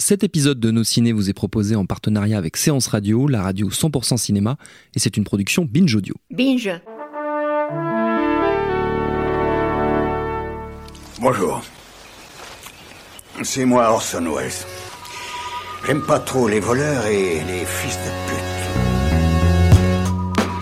Cet 0.00 0.22
épisode 0.22 0.60
de 0.60 0.70
Nos 0.70 0.84
Ciné 0.84 1.10
vous 1.10 1.28
est 1.28 1.32
proposé 1.32 1.74
en 1.74 1.84
partenariat 1.84 2.38
avec 2.38 2.56
Séance 2.56 2.86
Radio, 2.86 3.26
la 3.26 3.42
radio 3.42 3.68
100% 3.68 4.16
cinéma, 4.16 4.56
et 4.94 5.00
c'est 5.00 5.16
une 5.16 5.24
production 5.24 5.64
Binge 5.68 5.92
Audio. 5.96 6.14
Binge. 6.30 6.70
Bonjour. 11.20 11.62
C'est 13.42 13.64
moi 13.64 13.90
Orson 13.90 14.24
Welles. 14.36 14.52
J'aime 15.84 16.02
pas 16.02 16.20
trop 16.20 16.46
les 16.46 16.60
voleurs 16.60 17.06
et 17.06 17.40
les 17.44 17.64
fils 17.64 17.96
de 17.96 18.30
pute. 18.30 18.47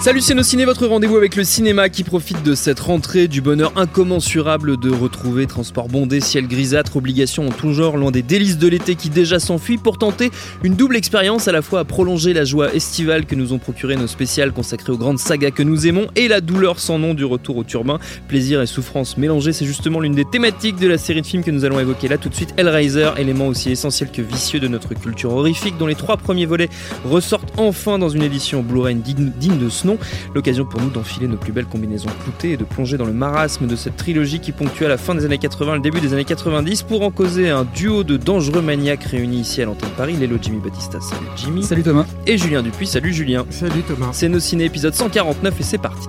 Salut 0.06 0.20
ciné, 0.20 0.64
votre 0.64 0.86
rendez-vous 0.86 1.16
avec 1.16 1.34
le 1.34 1.42
cinéma 1.42 1.88
qui 1.88 2.04
profite 2.04 2.40
de 2.44 2.54
cette 2.54 2.78
rentrée, 2.78 3.26
du 3.26 3.40
bonheur 3.40 3.72
incommensurable 3.74 4.76
de 4.76 4.88
retrouver 4.88 5.48
transport 5.48 5.88
bondé, 5.88 6.20
ciel 6.20 6.46
grisâtre, 6.46 6.96
obligations 6.96 7.48
en 7.48 7.50
tout 7.50 7.72
genre, 7.72 7.96
loin 7.96 8.12
des 8.12 8.22
délices 8.22 8.56
de 8.56 8.68
l'été 8.68 8.94
qui 8.94 9.10
déjà 9.10 9.40
s'enfuit 9.40 9.78
pour 9.78 9.98
tenter 9.98 10.30
une 10.62 10.76
double 10.76 10.94
expérience 10.94 11.48
à 11.48 11.52
la 11.52 11.60
fois 11.60 11.80
à 11.80 11.84
prolonger 11.84 12.34
la 12.34 12.44
joie 12.44 12.72
estivale 12.72 13.26
que 13.26 13.34
nous 13.34 13.52
ont 13.52 13.58
procuré 13.58 13.96
nos 13.96 14.06
spéciales 14.06 14.52
consacrées 14.52 14.92
aux 14.92 14.96
grandes 14.96 15.18
sagas 15.18 15.50
que 15.50 15.64
nous 15.64 15.88
aimons 15.88 16.06
et 16.14 16.28
la 16.28 16.40
douleur 16.40 16.78
sans 16.78 17.00
nom 17.00 17.12
du 17.12 17.24
retour 17.24 17.56
au 17.56 17.64
turbin. 17.64 17.98
Plaisir 18.28 18.62
et 18.62 18.66
souffrance 18.66 19.16
mélangés, 19.16 19.52
c'est 19.52 19.66
justement 19.66 19.98
l'une 19.98 20.14
des 20.14 20.24
thématiques 20.24 20.76
de 20.76 20.86
la 20.86 20.98
série 20.98 21.22
de 21.22 21.26
films 21.26 21.42
que 21.42 21.50
nous 21.50 21.64
allons 21.64 21.80
évoquer 21.80 22.06
là 22.06 22.16
tout 22.16 22.28
de 22.28 22.34
suite. 22.36 22.54
Hellraiser, 22.56 23.10
élément 23.18 23.48
aussi 23.48 23.72
essentiel 23.72 24.12
que 24.12 24.22
vicieux 24.22 24.60
de 24.60 24.68
notre 24.68 24.94
culture 24.94 25.32
horrifique, 25.32 25.76
dont 25.78 25.88
les 25.88 25.96
trois 25.96 26.16
premiers 26.16 26.46
volets 26.46 26.68
ressortent 27.04 27.52
enfin 27.56 27.98
dans 27.98 28.08
une 28.08 28.22
édition 28.22 28.62
Blu-ray 28.62 28.94
digne 28.94 29.58
de 29.58 29.68
ce 29.68 29.88
nom. 29.88 29.95
L'occasion 30.34 30.64
pour 30.64 30.80
nous 30.80 30.90
d'enfiler 30.90 31.28
nos 31.28 31.36
plus 31.36 31.52
belles 31.52 31.66
combinaisons 31.66 32.08
cloutées 32.22 32.52
et 32.52 32.56
de 32.56 32.64
plonger 32.64 32.96
dans 32.96 33.04
le 33.04 33.12
marasme 33.12 33.66
de 33.66 33.76
cette 33.76 33.96
trilogie 33.96 34.40
qui 34.40 34.52
ponctua 34.52 34.88
la 34.88 34.98
fin 34.98 35.14
des 35.14 35.24
années 35.24 35.38
80, 35.38 35.76
le 35.76 35.80
début 35.80 36.00
des 36.00 36.12
années 36.12 36.24
90 36.24 36.82
pour 36.82 37.02
en 37.02 37.10
causer 37.10 37.50
un 37.50 37.64
duo 37.64 38.04
de 38.04 38.16
dangereux 38.16 38.62
maniaques 38.62 39.04
réunis 39.04 39.40
ici 39.40 39.62
à 39.62 39.66
l'antenne 39.66 39.90
Paris. 39.96 40.16
Lélo 40.18 40.36
Jimmy 40.40 40.58
Batista, 40.58 41.00
salut 41.00 41.26
Jimmy. 41.36 41.62
Salut 41.62 41.82
Thomas. 41.82 42.06
Et 42.26 42.38
Julien 42.38 42.62
Dupuis, 42.62 42.86
salut 42.86 43.12
Julien. 43.12 43.44
Salut 43.50 43.82
Thomas. 43.82 44.10
C'est 44.12 44.28
nos 44.28 44.40
ciné 44.40 44.64
épisode 44.64 44.94
149 44.94 45.60
et 45.60 45.62
c'est 45.62 45.78
parti. 45.78 46.08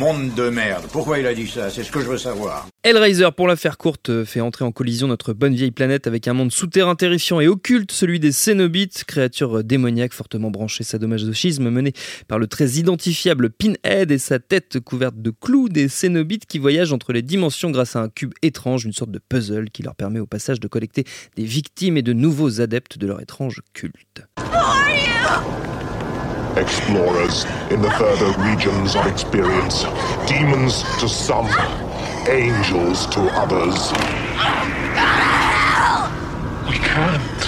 Monde 0.00 0.32
de 0.34 0.48
merde. 0.48 0.86
Pourquoi 0.90 1.18
il 1.18 1.26
a 1.26 1.34
dit 1.34 1.46
ça? 1.46 1.68
C'est 1.68 1.84
ce 1.84 1.92
que 1.92 2.00
je 2.00 2.06
veux 2.06 2.16
savoir. 2.16 2.66
Hellraiser, 2.84 3.28
pour 3.36 3.46
la 3.46 3.54
faire 3.54 3.76
courte, 3.76 4.08
euh, 4.08 4.24
fait 4.24 4.40
entrer 4.40 4.64
en 4.64 4.72
collision 4.72 5.06
notre 5.06 5.34
bonne 5.34 5.54
vieille 5.54 5.72
planète 5.72 6.06
avec 6.06 6.26
un 6.26 6.32
monde 6.32 6.50
souterrain 6.50 6.94
terrifiant 6.94 7.38
et 7.38 7.48
occulte, 7.48 7.92
celui 7.92 8.18
des 8.18 8.32
Cénobites, 8.32 9.04
créatures 9.04 9.58
euh, 9.58 9.62
démoniaques 9.62 10.14
fortement 10.14 10.50
branchées 10.50 10.84
sadomasochisme 10.84 11.68
menées 11.68 11.92
par 12.28 12.38
le 12.38 12.46
très 12.46 12.78
identifiable 12.78 13.50
Pinhead 13.50 14.10
et 14.10 14.16
sa 14.16 14.38
tête 14.38 14.80
couverte 14.80 15.20
de 15.20 15.34
clous 15.38 15.68
des 15.68 15.88
Cénobites 15.88 16.46
qui 16.46 16.58
voyagent 16.58 16.94
entre 16.94 17.12
les 17.12 17.20
dimensions 17.20 17.70
grâce 17.70 17.94
à 17.94 18.00
un 18.00 18.08
cube 18.08 18.32
étrange, 18.40 18.86
une 18.86 18.94
sorte 18.94 19.10
de 19.10 19.20
puzzle 19.28 19.68
qui 19.68 19.82
leur 19.82 19.96
permet 19.96 20.18
au 20.18 20.26
passage 20.26 20.60
de 20.60 20.66
collecter 20.66 21.04
des 21.36 21.44
victimes 21.44 21.98
et 21.98 22.02
de 22.02 22.14
nouveaux 22.14 22.62
adeptes 22.62 22.96
de 22.96 23.06
leur 23.06 23.20
étrange 23.20 23.60
culte. 23.74 24.22
Explorers 26.56 27.44
in 27.70 27.80
the 27.80 27.90
further 27.92 28.32
regions 28.42 28.96
of 28.96 29.06
experience. 29.06 29.84
Demons 30.26 30.82
to 30.98 31.08
some, 31.08 31.46
angels 32.28 33.06
to 33.06 33.20
others. 33.34 33.92
We 36.68 36.76
can't. 36.78 37.40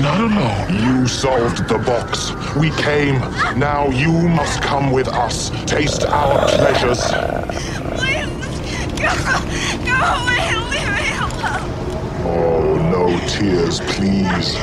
Not 0.00 0.20
alone. 0.20 1.00
You 1.00 1.06
solved 1.06 1.68
the 1.68 1.78
box. 1.78 2.32
We 2.56 2.70
came. 2.70 3.20
Now 3.58 3.88
you 3.90 4.12
must 4.12 4.62
come 4.62 4.90
with 4.92 5.08
us. 5.08 5.50
Taste 5.66 6.04
our 6.04 6.48
pleasures. 6.48 7.02
Please, 7.98 8.28
go, 8.98 9.12
go 9.84 9.96
away, 10.16 10.54
leave 10.70 10.90
me 10.96 11.08
alone. 11.18 11.68
Oh, 12.24 12.78
no 12.90 13.18
tears, 13.28 13.80
please. 13.80 14.56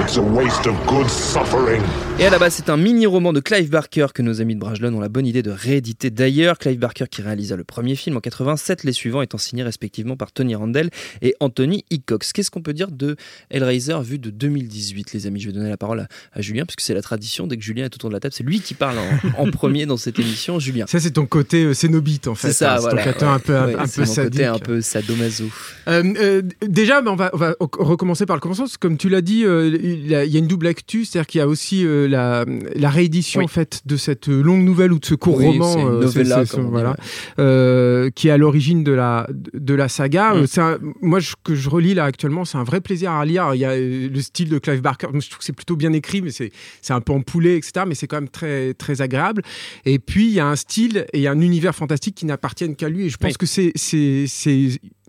It's 0.00 0.16
a 0.16 0.22
waste 0.22 0.66
of 0.66 0.74
good 0.86 1.08
suffering. 1.08 1.82
Et 2.20 2.24
à 2.24 2.30
la 2.30 2.38
base, 2.38 2.54
c'est 2.54 2.68
un 2.70 2.76
mini-roman 2.76 3.32
de 3.32 3.40
Clive 3.40 3.70
Barker 3.70 4.06
que 4.14 4.22
nos 4.22 4.40
amis 4.40 4.54
de 4.54 4.60
Brajlon 4.60 4.92
ont 4.94 5.00
la 5.00 5.08
bonne 5.08 5.26
idée 5.26 5.42
de 5.42 5.50
rééditer 5.50 6.10
d'ailleurs. 6.10 6.58
Clive 6.58 6.78
Barker 6.78 7.04
qui 7.10 7.22
réalisa 7.22 7.54
le 7.56 7.62
premier 7.64 7.94
film 7.94 8.16
en 8.16 8.20
87, 8.20 8.84
les 8.84 8.92
suivants 8.92 9.22
étant 9.22 9.38
signés 9.38 9.62
respectivement 9.62 10.16
par 10.16 10.32
Tony 10.32 10.54
Randall 10.54 10.90
et 11.22 11.34
Anthony 11.40 11.84
Hickox. 11.90 12.32
Qu'est-ce 12.32 12.50
qu'on 12.50 12.62
peut 12.62 12.72
dire 12.72 12.90
de 12.90 13.16
Hellraiser 13.50 13.96
vu 14.02 14.18
de 14.18 14.30
2018, 14.30 15.12
les 15.12 15.26
amis? 15.26 15.40
Je 15.40 15.46
vais 15.48 15.52
donner 15.52 15.68
la 15.68 15.76
parole 15.76 16.00
à, 16.00 16.08
à 16.32 16.40
Julien, 16.40 16.64
puisque 16.64 16.80
c'est 16.80 16.94
la 16.94 17.02
tradition, 17.02 17.46
dès 17.46 17.56
que 17.56 17.62
Julien 17.62 17.84
est 17.84 17.94
autour 17.94 18.10
de 18.10 18.14
la 18.14 18.20
table, 18.20 18.34
c'est 18.36 18.44
lui 18.44 18.60
qui 18.60 18.74
parle 18.74 18.96
en, 18.98 19.42
en 19.42 19.50
premier 19.50 19.86
dans 19.86 19.96
cette 19.96 20.18
émission. 20.18 20.58
Julien. 20.58 20.86
Ça, 20.88 20.98
c'est 21.00 21.12
ton 21.12 21.26
côté 21.26 21.64
euh, 21.64 21.74
cénobite 21.74 22.26
en 22.26 22.34
fait. 22.34 22.48
C'est 22.48 22.54
ça, 22.64 22.76
hein, 22.76 22.78
voilà. 22.80 23.04
ton 23.04 23.12
côté 23.12 23.24
un 23.26 23.38
peu, 23.38 23.56
un, 23.56 23.66
Ouais, 23.66 23.74
un 23.76 23.86
c'est 23.86 24.02
peu 24.02 24.08
mon 24.08 24.14
sadique. 24.14 24.32
côté 24.32 24.44
un 24.46 24.58
peu 24.58 24.80
sadomaso. 24.80 25.44
Euh, 25.88 26.02
euh, 26.16 26.42
déjà, 26.66 27.00
ben, 27.00 27.12
on, 27.12 27.16
va, 27.16 27.30
on 27.32 27.36
va 27.36 27.54
recommencer 27.78 28.26
par 28.26 28.34
le 28.34 28.40
commencement. 28.40 28.64
parce 28.64 28.76
que 28.76 28.80
Comme 28.80 28.96
tu 28.96 29.08
l'as 29.08 29.20
dit, 29.20 29.44
euh, 29.44 29.78
il 29.88 30.06
y 30.08 30.14
a 30.14 30.38
une 30.38 30.46
double 30.46 30.66
actu, 30.66 31.04
c'est-à-dire 31.04 31.26
qu'il 31.26 31.38
y 31.38 31.42
a 31.42 31.48
aussi 31.48 31.84
euh, 31.84 32.06
la, 32.08 32.44
la 32.74 32.90
réédition 32.90 33.40
Oui. 33.40 33.44
en 33.44 33.48
fait 33.48 33.82
de 33.86 33.96
cette 33.96 34.28
euh, 34.28 34.42
longue 34.42 34.62
nouvelle 34.62 34.92
ou 34.92 34.98
de 34.98 35.04
ce 35.04 35.14
court 35.14 35.36
Oui, 35.38 35.46
roman, 35.46 35.76
euh, 35.88 36.00
novella, 36.02 36.42
voilà, 36.70 36.96
euh, 37.38 38.10
qui 38.10 38.28
est 38.28 38.30
à 38.30 38.36
l'origine 38.36 38.84
de 38.84 38.92
la 38.92 39.28
de 39.54 39.74
la 39.74 39.88
saga. 39.88 40.34
Mm. 40.34 40.46
Un- 40.58 40.78
moi, 41.02 41.20
je, 41.20 41.34
que 41.44 41.54
je 41.54 41.68
relis 41.68 41.94
là 41.94 42.04
actuellement, 42.04 42.44
c'est 42.44 42.58
un 42.58 42.64
vrai 42.64 42.80
plaisir 42.80 43.12
à 43.12 43.24
lire. 43.24 43.50
Il 43.54 43.58
y 43.60 43.64
a 43.64 43.76
le 43.76 44.20
style 44.20 44.48
de 44.48 44.58
Clive 44.58 44.80
Barker. 44.82 45.08
Je 45.14 45.28
trouve 45.28 45.38
que 45.38 45.44
c'est 45.44 45.52
plutôt 45.52 45.76
bien 45.76 45.92
écrit, 45.92 46.22
mais 46.22 46.30
c'est 46.30 46.50
c'est 46.82 46.92
un 46.92 47.00
peu 47.00 47.12
empoulé, 47.12 47.56
etc. 47.56 47.84
Mais 47.86 47.94
c'est 47.94 48.06
quand 48.06 48.16
même 48.20 48.28
très 48.28 48.74
très 48.74 49.00
agréable. 49.02 49.42
Et 49.84 49.98
puis 49.98 50.26
il 50.28 50.34
y 50.34 50.40
a 50.40 50.46
un 50.46 50.56
style 50.56 51.06
et 51.12 51.28
un 51.28 51.40
univers 51.40 51.74
fantastique 51.74 52.14
qui 52.14 52.26
n'appartiennent 52.26 52.76
qu'à 52.76 52.88
lui. 52.88 53.06
Et 53.06 53.08
je 53.10 53.16
pense 53.16 53.32
Oui. 53.32 53.36
que 53.38 53.46
c'est 53.46 53.72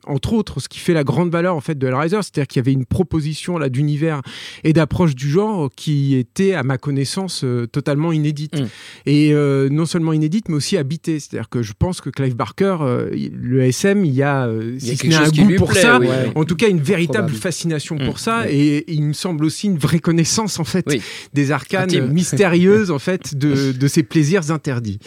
entre 0.05 0.33
autres, 0.33 0.59
ce 0.59 0.69
qui 0.69 0.79
fait 0.79 0.93
la 0.93 1.03
grande 1.03 1.31
valeur 1.31 1.55
en 1.55 1.61
fait 1.61 1.77
de 1.77 1.87
Hellraiser, 1.87 2.17
c'est-à-dire 2.21 2.47
qu'il 2.47 2.59
y 2.59 2.63
avait 2.63 2.73
une 2.73 2.85
proposition 2.85 3.57
là 3.57 3.69
d'univers 3.69 4.21
et 4.63 4.73
d'approche 4.73 5.15
du 5.15 5.29
genre 5.29 5.69
qui 5.75 6.15
était, 6.15 6.53
à 6.53 6.63
ma 6.63 6.77
connaissance, 6.77 7.43
euh, 7.43 7.67
totalement 7.67 8.11
inédite. 8.11 8.59
Mm. 8.59 8.65
Et 9.05 9.33
euh, 9.33 9.69
non 9.69 9.85
seulement 9.85 10.13
inédite, 10.13 10.49
mais 10.49 10.55
aussi 10.55 10.77
habitée. 10.77 11.19
C'est-à-dire 11.19 11.49
que 11.49 11.61
je 11.61 11.73
pense 11.77 12.01
que 12.01 12.09
Clive 12.09 12.35
Barker, 12.35 12.77
euh, 12.81 13.09
le 13.39 13.61
SM, 13.63 14.05
il 14.05 14.13
y 14.13 14.23
a, 14.23 14.49
Il 14.51 14.73
y 14.85 14.91
a 14.91 14.95
si 14.95 14.97
ce 14.97 15.07
n'est 15.07 15.15
un 15.15 15.29
goût 15.29 15.55
pour 15.57 15.69
plaît, 15.71 15.81
ça, 15.81 15.99
oui. 15.99 16.07
en 16.35 16.43
tout 16.45 16.55
cas 16.55 16.69
une 16.69 16.79
véritable 16.81 17.27
Probable. 17.27 17.35
fascination 17.37 17.95
Mm. 17.95 18.05
pour 18.05 18.19
ça. 18.19 18.43
Oui. 18.45 18.51
Et 18.55 18.93
il 18.93 19.03
me 19.03 19.13
semble 19.13 19.43
aussi 19.45 19.67
une 19.67 19.77
vraie 19.77 19.99
connaissance 19.99 20.59
en 20.59 20.63
fait 20.63 20.85
Oui. 20.87 21.01
des 21.33 21.51
arcanes 21.51 21.83
Intime. 21.85 22.07
mystérieuses 22.11 22.91
en 22.91 22.99
fait 22.99 23.35
de, 23.35 23.71
de 23.71 23.87
ces 23.87 24.03
plaisirs 24.03 24.51
interdits. 24.51 24.99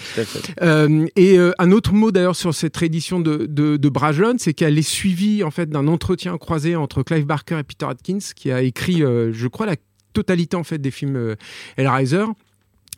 Et 1.16 1.38
un 1.58 1.72
autre 1.72 1.92
mot 1.94 2.10
d'ailleurs 2.12 2.36
sur 2.36 2.54
cette 2.54 2.76
réédition 2.76 3.20
de, 3.20 3.46
de, 3.48 3.76
de 3.76 3.88
Brajlon, 3.88 4.34
c'est 4.38 4.54
qu'elle 4.54 4.78
est 4.82 4.88
suivie 4.88 5.42
en 5.42 5.50
fait 5.50 5.68
d'un 5.70 5.88
entretien 5.88 6.36
croisé 6.38 6.76
entre 6.76 7.02
Clive 7.02 7.24
Barker 7.26 7.58
et 7.58 7.62
Peter 7.64 7.86
Atkins, 7.86 8.18
qui 8.36 8.50
a 8.52 8.62
écrit, 8.62 9.02
euh, 9.02 9.32
je 9.32 9.48
crois, 9.48 9.66
la 9.66 9.76
totalité 10.12 10.56
en 10.56 10.64
fait 10.64 10.78
des 10.78 10.90
films 10.90 11.16
euh, 11.16 11.36
Hellraiser 11.76 12.24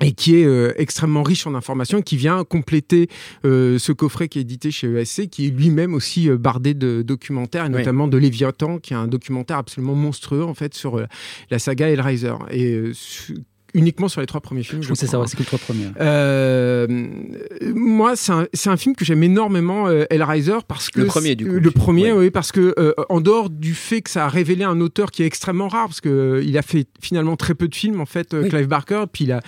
et 0.00 0.10
qui 0.10 0.34
est 0.34 0.44
euh, 0.44 0.72
extrêmement 0.76 1.22
riche 1.22 1.46
en 1.46 1.54
informations 1.54 2.02
qui 2.02 2.16
vient 2.16 2.42
compléter 2.42 3.08
euh, 3.44 3.78
ce 3.78 3.92
coffret 3.92 4.26
qui 4.28 4.38
est 4.38 4.42
édité 4.42 4.72
chez 4.72 4.88
ESC, 4.92 5.28
qui 5.30 5.46
est 5.46 5.50
lui-même 5.50 5.94
aussi 5.94 6.28
euh, 6.28 6.36
bardé 6.36 6.74
de 6.74 7.02
documentaires, 7.02 7.66
et 7.66 7.68
Oui. 7.68 7.74
notamment 7.78 8.08
de 8.08 8.18
Léviathan, 8.18 8.80
qui 8.80 8.92
est 8.92 8.96
un 8.96 9.06
documentaire 9.06 9.58
absolument 9.58 9.94
monstrueux 9.94 10.42
en 10.42 10.54
fait 10.54 10.74
sur 10.74 11.00
la 11.50 11.58
saga 11.60 11.88
Hellraiser 11.90 12.34
et 12.50 12.90
uniquement 13.74 14.08
sur 14.08 14.20
les 14.20 14.26
trois 14.26 14.40
premiers 14.40 14.62
films. 14.62 14.82
je 14.82 14.88
Oui, 14.90 14.96
c'est 14.96 15.06
ça, 15.06 15.12
crois. 15.12 15.20
ouais, 15.22 15.26
c'est 15.28 15.36
que 15.36 15.42
le 15.42 15.46
trois 15.46 15.58
premiers. 15.58 15.88
Euh, 16.00 16.86
moi, 17.74 18.16
c'est 18.16 18.32
un, 18.32 18.46
c'est 18.52 18.70
un 18.70 18.76
film 18.76 18.94
que 18.94 19.04
j'aime 19.04 19.22
énormément, 19.22 19.86
euh, 19.88 20.04
Hellraiser, 20.10 20.58
parce 20.66 20.90
que 20.90 21.00
Le 21.00 21.06
premier, 21.06 21.34
du 21.34 21.46
coup, 21.46 21.52
le 21.52 21.70
premier, 21.70 22.12
Ouais. 22.12 22.18
oui, 22.18 22.30
parce 22.30 22.52
que 22.52 22.74
euh, 22.78 22.92
en 23.08 23.20
dehors 23.20 23.50
du 23.50 23.74
fait 23.74 24.02
que 24.02 24.10
ça 24.10 24.24
a 24.24 24.28
révélé 24.28 24.64
un 24.64 24.80
auteur 24.80 25.10
qui 25.10 25.22
est 25.22 25.26
extrêmement 25.26 25.68
rare, 25.68 25.86
parce 25.86 26.00
que 26.00 26.08
euh, 26.08 26.42
il 26.44 26.56
a 26.58 26.62
fait 26.62 26.86
finalement 27.00 27.36
très 27.36 27.54
peu 27.54 27.68
de 27.68 27.74
films 27.74 28.00
en 28.00 28.06
fait, 28.06 28.34
euh, 28.34 28.42
Oui. 28.42 28.48
Clive 28.48 28.66
Barker, 28.68 29.04
puis 29.12 29.24
il 29.24 29.32
a, 29.32 29.40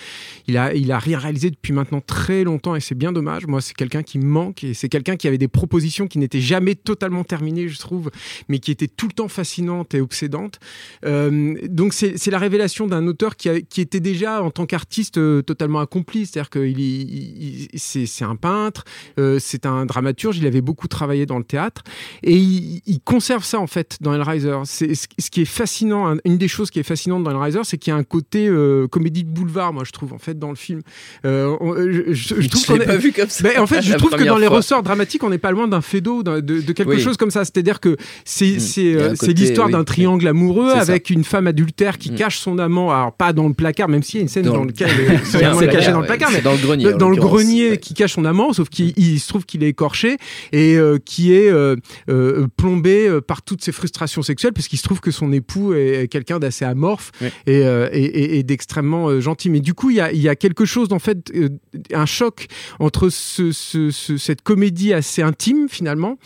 il 0.49 0.56
a, 0.56 0.75
il 0.75 0.90
a 0.93 0.99
rien 0.99 1.19
réalisé 1.19 1.50
depuis 1.50 1.72
maintenant 1.72 2.00
très 2.00 2.44
longtemps, 2.44 2.75
et 2.76 2.81
c'est 2.81 2.94
bien 2.94 3.12
dommage. 3.12 3.46
Moi, 3.46 3.61
c'est 3.61 3.75
quelqu'un 3.75 4.02
qui 4.02 4.19
me 4.19 4.25
manque, 4.26 4.64
et 4.64 4.75
c'est 4.75 4.88
quelqu'un 4.88 5.17
qui 5.17 5.29
avait 5.29 5.38
des 5.38 5.49
propositions 5.49 6.06
qui 6.08 6.19
n'étaient 6.19 6.40
jamais 6.40 6.75
totalement 6.75 7.25
terminées, 7.25 7.69
je 7.69 7.79
trouve, 7.79 8.11
mais 8.49 8.58
qui 8.58 8.70
étaient 8.70 8.88
tout 8.88 9.06
le 9.06 9.12
temps 9.12 9.29
fascinantes 9.29 9.94
et 9.94 10.00
obsédantes. 10.00 10.58
Euh, 11.05 11.55
donc 11.69 11.93
c'est 11.93 12.17
c'est 12.19 12.31
la 12.31 12.38
révélation 12.38 12.87
d'un 12.87 13.06
auteur 13.06 13.37
qui, 13.37 13.49
a- 13.49 13.61
qui 13.61 13.81
était 13.81 14.00
déjà 14.00 14.16
déjà 14.17 14.43
en 14.43 14.51
tant 14.51 14.67
qu'artiste 14.67 15.19
euh, 15.19 15.43
totalement 15.43 15.81
accompli. 15.81 16.27
C'est-à-dire 16.27 16.51
qu'il 16.51 16.79
il, 16.79 17.69
il- 17.73 17.79
c'est 17.79 18.07
c'est 18.07 18.25
un 18.25 18.37
peintre, 18.37 18.85
euh, 19.19 19.39
c'est 19.41 19.67
un 19.67 19.87
dramaturge, 19.87 20.39
il 20.39 20.47
avait 20.47 20.61
beaucoup 20.61 20.89
travaillé 20.89 21.27
dans 21.27 21.39
le 21.39 21.45
théâtre 21.45 21.83
et 22.23 22.37
il, 22.37 22.81
il 22.87 23.01
conserve 23.01 23.45
ça 23.45 23.59
en 23.61 23.67
fait 23.67 23.97
dans 24.01 24.13
Hellraiser. 24.15 24.57
C'est 24.65 24.95
ce 24.95 25.07
ce 25.19 25.31
qui 25.31 25.43
est 25.43 25.45
fascinant, 25.61 26.09
un- 26.13 26.17
une 26.25 26.39
des 26.39 26.49
choses 26.49 26.71
qui 26.71 26.79
est 26.79 26.83
fascinante 26.95 27.23
dans 27.25 27.31
Hellraiser, 27.31 27.61
c'est 27.65 27.79
qu'il 27.79 27.91
y 27.93 27.95
a 27.95 27.99
un 27.99 28.05
côté 28.05 28.49
euh, 28.49 28.87
comédie 28.89 29.25
de 29.25 29.31
boulevard, 29.31 29.73
moi 29.73 29.85
je 29.85 29.93
trouve 29.93 30.13
en 30.13 30.19
fait 30.19 30.39
dans 30.39 30.51
le 30.51 30.57
film. 30.57 30.83
On- 31.25 31.75
je, 31.77 32.13
je- 32.13 32.41
je 32.41 32.49
trouve 32.49 32.67
qu'on 32.67 32.77
est- 32.81 32.97
vu 32.99 33.13
comme 33.13 33.29
ça. 33.29 33.45
ben, 33.45 33.61
en 33.61 33.67
fait, 33.67 33.83
je 33.83 33.95
trouve 33.99 34.11
que 34.11 34.25
dans 34.25 34.39
les 34.39 34.47
ressorts 34.47 34.83
dramatiques, 34.83 35.23
on 35.25 35.31
n'est 35.31 35.39
pas 35.39 35.51
loin 35.51 35.69
d'un 35.69 35.81
fédo, 35.81 36.23
de, 36.23 36.41
de 36.41 36.73
quelque 36.73 36.91
Oui. 36.91 37.01
chose 37.01 37.17
comme 37.17 37.31
ça. 37.31 37.45
C'est-à-dire 37.45 37.81
que 37.81 37.97
c'est 38.25 38.57
Mm. 38.57 38.97
euh, 38.99 39.15
côté, 39.17 39.35
l'histoire 39.35 39.67
oui. 39.67 39.73
d'un 39.73 39.85
triangle 39.85 40.27
amoureux 40.27 40.71
C'est 40.73 40.85
ça. 40.87 40.93
avec 40.93 41.11
une 41.11 41.25
femme 41.25 41.47
adultère 41.47 41.99
qui 41.99 42.11
Mm. 42.13 42.15
cache 42.17 42.39
son 42.39 42.59
amant, 42.59 42.91
alors 42.91 43.13
pas 43.13 43.33
dans 43.33 43.49
le 43.49 43.55
placard, 43.55 43.89
même 43.89 44.03
s'il 44.06 44.19
y 44.19 44.20
a 44.20 44.23
une 44.23 44.29
scène 44.29 44.44
dans, 44.44 44.55
Dans- 44.55 44.64
laquelle 44.64 44.88
son 45.25 45.38
C'est 45.38 45.44
amant 45.44 45.61
est 45.61 45.69
caché 45.69 45.91
dans 45.93 46.00
le 46.00 46.06
placard, 46.06 46.31
mais 46.32 46.41
dans 46.41 46.53
le 46.53 46.58
grenier. 46.58 46.93
en 46.94 46.97
dans 46.97 47.11
le 47.11 47.17
grenier 47.17 47.76
qui 47.79 47.94
cache 47.94 48.14
son 48.14 48.25
amant, 48.25 48.53
sauf 48.53 48.69
qu'il 48.69 48.93
il 48.97 49.19
se 49.20 49.29
trouve 49.29 49.44
qu'il 49.44 49.62
est 49.62 49.69
écorché 49.69 50.17
et 50.53 50.76
euh, 50.76 50.99
qui 51.05 51.32
est 51.35 51.50
euh, 51.50 51.76
euh, 52.08 52.47
plombé 52.56 53.19
par 53.26 53.43
toutes 53.43 53.62
ses 53.62 53.73
frustrations 53.73 54.23
sexuelles, 54.23 54.53
puisqu'il 54.53 54.76
se 54.79 54.82
trouve 54.85 55.00
que 55.00 55.11
son 55.11 55.32
époux 55.32 55.75
est 55.75 56.08
quelqu'un 56.11 56.38
d'assez 56.38 56.64
amorphe 56.64 57.12
et, 57.47 57.58
et- 57.61 57.61
et- 57.93 58.38
et 58.38 58.43
d'extrêmement 58.43 59.20
gentil. 59.20 59.50
Mais 59.50 59.61
du 59.61 59.75
coup, 59.75 59.91
il 59.91 59.97
y 59.97 60.00
a, 60.00 60.12
il 60.12 60.20
y 60.20 60.29
a 60.29 60.37
quelque 60.37 60.64
chose, 60.64 60.88
en 60.93 60.99
fait, 60.99 61.32
un 61.93 62.06
choc 62.06 62.47
entre 62.79 63.08
ce- 63.11 63.53
ce- 63.53 63.91
ce- 63.91 64.17
cette 64.17 64.43
comédie 64.43 64.93
assez 64.93 65.23
intime, 65.23 65.69
finalement, 65.69 66.19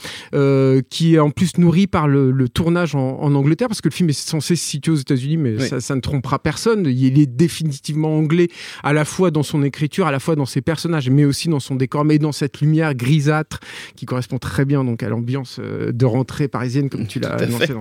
qui 0.90 1.14
est 1.14 1.18
en 1.18 1.30
plus 1.30 1.58
nourrie 1.58 1.86
par 1.86 2.08
le, 2.08 2.30
le 2.30 2.48
tournage 2.48 2.94
en, 2.94 3.18
en 3.20 3.34
Angleterre, 3.34 3.68
parce 3.68 3.80
que 3.80 3.88
le 3.88 3.94
film 3.94 4.08
est 4.10 4.18
censé 4.18 4.56
se 4.56 4.64
situer 4.64 4.92
aux 4.92 4.96
États-Unis, 4.96 5.36
mais 5.36 5.56
Oui. 5.58 5.68
ça, 5.68 5.80
ça 5.80 5.94
ne 5.94 6.00
trompera 6.00 6.38
personne. 6.38 6.86
Il 6.86 7.18
est 7.20 7.26
définitivement 7.70 8.16
anglais 8.16 8.48
à 8.82 8.92
la 8.92 9.04
fois 9.04 9.30
dans 9.30 9.42
son 9.42 9.62
écriture, 9.62 10.06
à 10.06 10.10
la 10.10 10.18
fois 10.20 10.36
dans 10.36 10.46
ses 10.46 10.60
personnages, 10.60 11.08
mais 11.08 11.24
aussi 11.24 11.48
dans 11.48 11.60
son 11.60 11.76
décor, 11.76 12.04
mais 12.04 12.18
dans 12.18 12.32
cette 12.32 12.60
lumière 12.60 12.94
grisâtre 12.94 13.60
qui 13.96 14.06
correspond 14.06 14.38
très 14.38 14.64
bien 14.64 14.82
donc 14.84 15.02
à 15.02 15.08
l'ambiance 15.08 15.58
euh, 15.60 15.92
de 15.92 16.04
rentrée 16.04 16.48
parisienne, 16.48 16.90
comme 16.90 17.06
tu 17.06 17.20
l'as 17.20 17.34
annoncé 17.34 17.74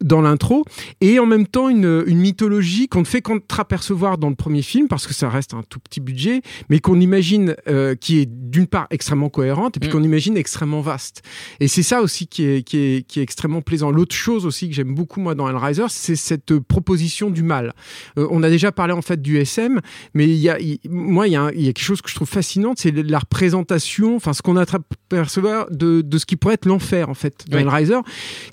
dans, 0.00 0.20
l'intro, 0.20 0.64
et 1.00 1.18
en 1.18 1.26
même 1.26 1.46
temps 1.46 1.68
une, 1.68 2.02
une 2.06 2.18
mythologie 2.18 2.88
qu'on 2.88 3.00
ne 3.00 3.04
fait 3.04 3.22
qu'entreapercevoir 3.22 4.18
dans 4.18 4.28
le 4.28 4.34
premier 4.34 4.62
film, 4.62 4.88
parce 4.88 5.06
que 5.06 5.14
ça 5.14 5.28
reste 5.28 5.54
un 5.54 5.62
tout 5.68 5.78
petit 5.78 6.00
budget, 6.00 6.42
mais 6.68 6.80
qu'on 6.80 7.00
imagine 7.00 7.54
euh, 7.68 7.94
qui 7.94 8.18
est 8.18 8.26
d'une 8.28 8.66
part 8.66 8.86
extrêmement 8.90 9.28
cohérente, 9.28 9.76
et 9.76 9.80
puis 9.80 9.88
Mm. 9.88 9.92
qu'on 9.92 10.02
imagine 10.02 10.36
extrêmement 10.36 10.80
vaste. 10.80 11.22
Et 11.60 11.68
c'est 11.68 11.82
ça 11.82 12.02
aussi 12.02 12.26
qui 12.26 12.44
est, 12.44 12.62
qui 12.62 12.78
est, 12.78 13.06
qui 13.06 13.20
est 13.20 13.22
extrêmement 13.22 13.62
plaisant. 13.62 13.90
L'autre 13.90 14.14
chose 14.14 14.46
aussi 14.46 14.68
que 14.68 14.74
j'aime 14.74 14.94
beaucoup 14.94 15.20
moi 15.20 15.34
dans 15.34 15.48
Hellraiser, 15.48 15.86
c'est 15.88 16.16
cette 16.16 16.58
proposition 16.58 17.30
du 17.30 17.42
mal. 17.42 17.74
Euh, 18.18 18.26
on 18.30 18.42
a 18.42 18.48
déjà 18.48 18.71
parlé 18.72 18.92
en 18.92 19.02
fait 19.02 19.20
du 19.22 19.38
SM, 19.38 19.80
mais 20.14 20.24
il 20.26 20.34
y 20.36 20.48
a, 20.48 20.58
il- 20.60 20.78
moi 20.88 21.28
il 21.28 21.32
y, 21.32 21.36
a 21.36 21.42
un- 21.42 21.50
il 21.52 21.62
y 21.62 21.68
a 21.68 21.72
quelque 21.72 21.84
chose 21.84 22.02
que 22.02 22.08
je 22.10 22.14
trouve 22.14 22.28
fascinant, 22.28 22.72
c'est 22.76 22.90
la 22.90 23.18
représentation, 23.18 24.16
enfin 24.16 24.32
ce 24.32 24.42
qu'on 24.42 24.56
aperçoit 24.56 25.66
de, 25.70 26.00
de 26.00 26.18
ce 26.18 26.26
qui 26.26 26.36
pourrait 26.36 26.54
être 26.54 26.66
l'enfer 26.66 27.08
en 27.08 27.14
fait 27.14 27.44
dans 27.48 27.56
Oui. 27.58 27.62
Hellraiser, 27.62 28.00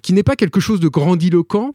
qui 0.02 0.14
n'est 0.14 0.24
pas 0.24 0.36
quelque 0.36 0.60
chose 0.60 0.80
de 0.80 0.88
grandiloquent 0.88 1.74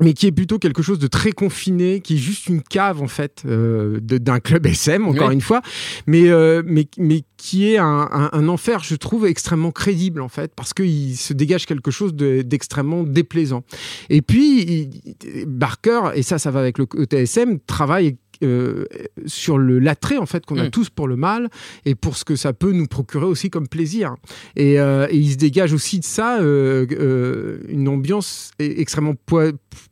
mais 0.00 0.12
qui 0.12 0.26
est 0.26 0.32
plutôt 0.32 0.58
quelque 0.58 0.82
chose 0.82 0.98
de 0.98 1.06
très 1.06 1.32
confiné, 1.32 2.00
qui 2.00 2.14
est 2.14 2.18
juste 2.18 2.46
une 2.48 2.62
cave 2.62 3.02
en 3.02 3.08
fait 3.08 3.42
euh, 3.46 3.98
d'un 4.00 4.40
club 4.40 4.66
SM 4.66 5.06
encore 5.06 5.28
Oui. 5.28 5.34
une 5.34 5.40
fois, 5.40 5.62
mais 6.06 6.28
euh, 6.28 6.62
mais 6.66 6.86
mais 6.98 7.22
qui 7.36 7.72
est 7.72 7.78
un, 7.78 8.08
un- 8.10 8.30
un 8.32 8.48
enfer, 8.48 8.82
je 8.82 8.94
trouve 8.96 9.26
extrêmement 9.26 9.70
crédible 9.70 10.20
en 10.20 10.28
fait, 10.28 10.52
parce 10.56 10.74
qu'il 10.74 11.16
se 11.16 11.32
dégage 11.32 11.66
quelque 11.66 11.90
chose 11.90 12.14
de- 12.14 12.42
d'extrêmement 12.42 13.02
déplaisant. 13.04 13.62
Et 14.10 14.22
puis 14.22 14.62
il- 14.62 15.46
Barker 15.46 16.10
et 16.14 16.22
ça 16.22 16.38
ça 16.38 16.50
va 16.50 16.60
avec 16.60 16.78
le 16.78 16.86
côté 16.86 17.18
SM 17.18 17.58
travaille 17.60 18.16
euh, 18.44 18.84
sur 19.26 19.58
le 19.58 19.80
l'attrait 19.80 20.16
en 20.16 20.26
fait 20.26 20.46
qu'on 20.46 20.58
a 20.58 20.66
Mm. 20.66 20.70
tous 20.70 20.90
pour 20.90 21.08
le 21.08 21.16
mal 21.16 21.48
et 21.84 21.96
pour 21.96 22.16
ce 22.16 22.24
que 22.24 22.36
ça 22.36 22.52
peut 22.52 22.70
nous 22.70 22.86
procurer 22.86 23.24
aussi 23.26 23.50
comme 23.50 23.66
plaisir. 23.66 24.14
Et, 24.54 24.78
euh, 24.78 25.08
et 25.10 25.16
il 25.16 25.32
se 25.32 25.36
dégage 25.38 25.72
aussi 25.72 25.98
de 25.98 26.04
ça 26.04 26.38
euh, 26.40 26.86
euh, 26.92 27.58
une 27.68 27.88
ambiance 27.88 28.52
e- 28.60 28.80
extrêmement 28.80 29.14
poi- 29.26 29.50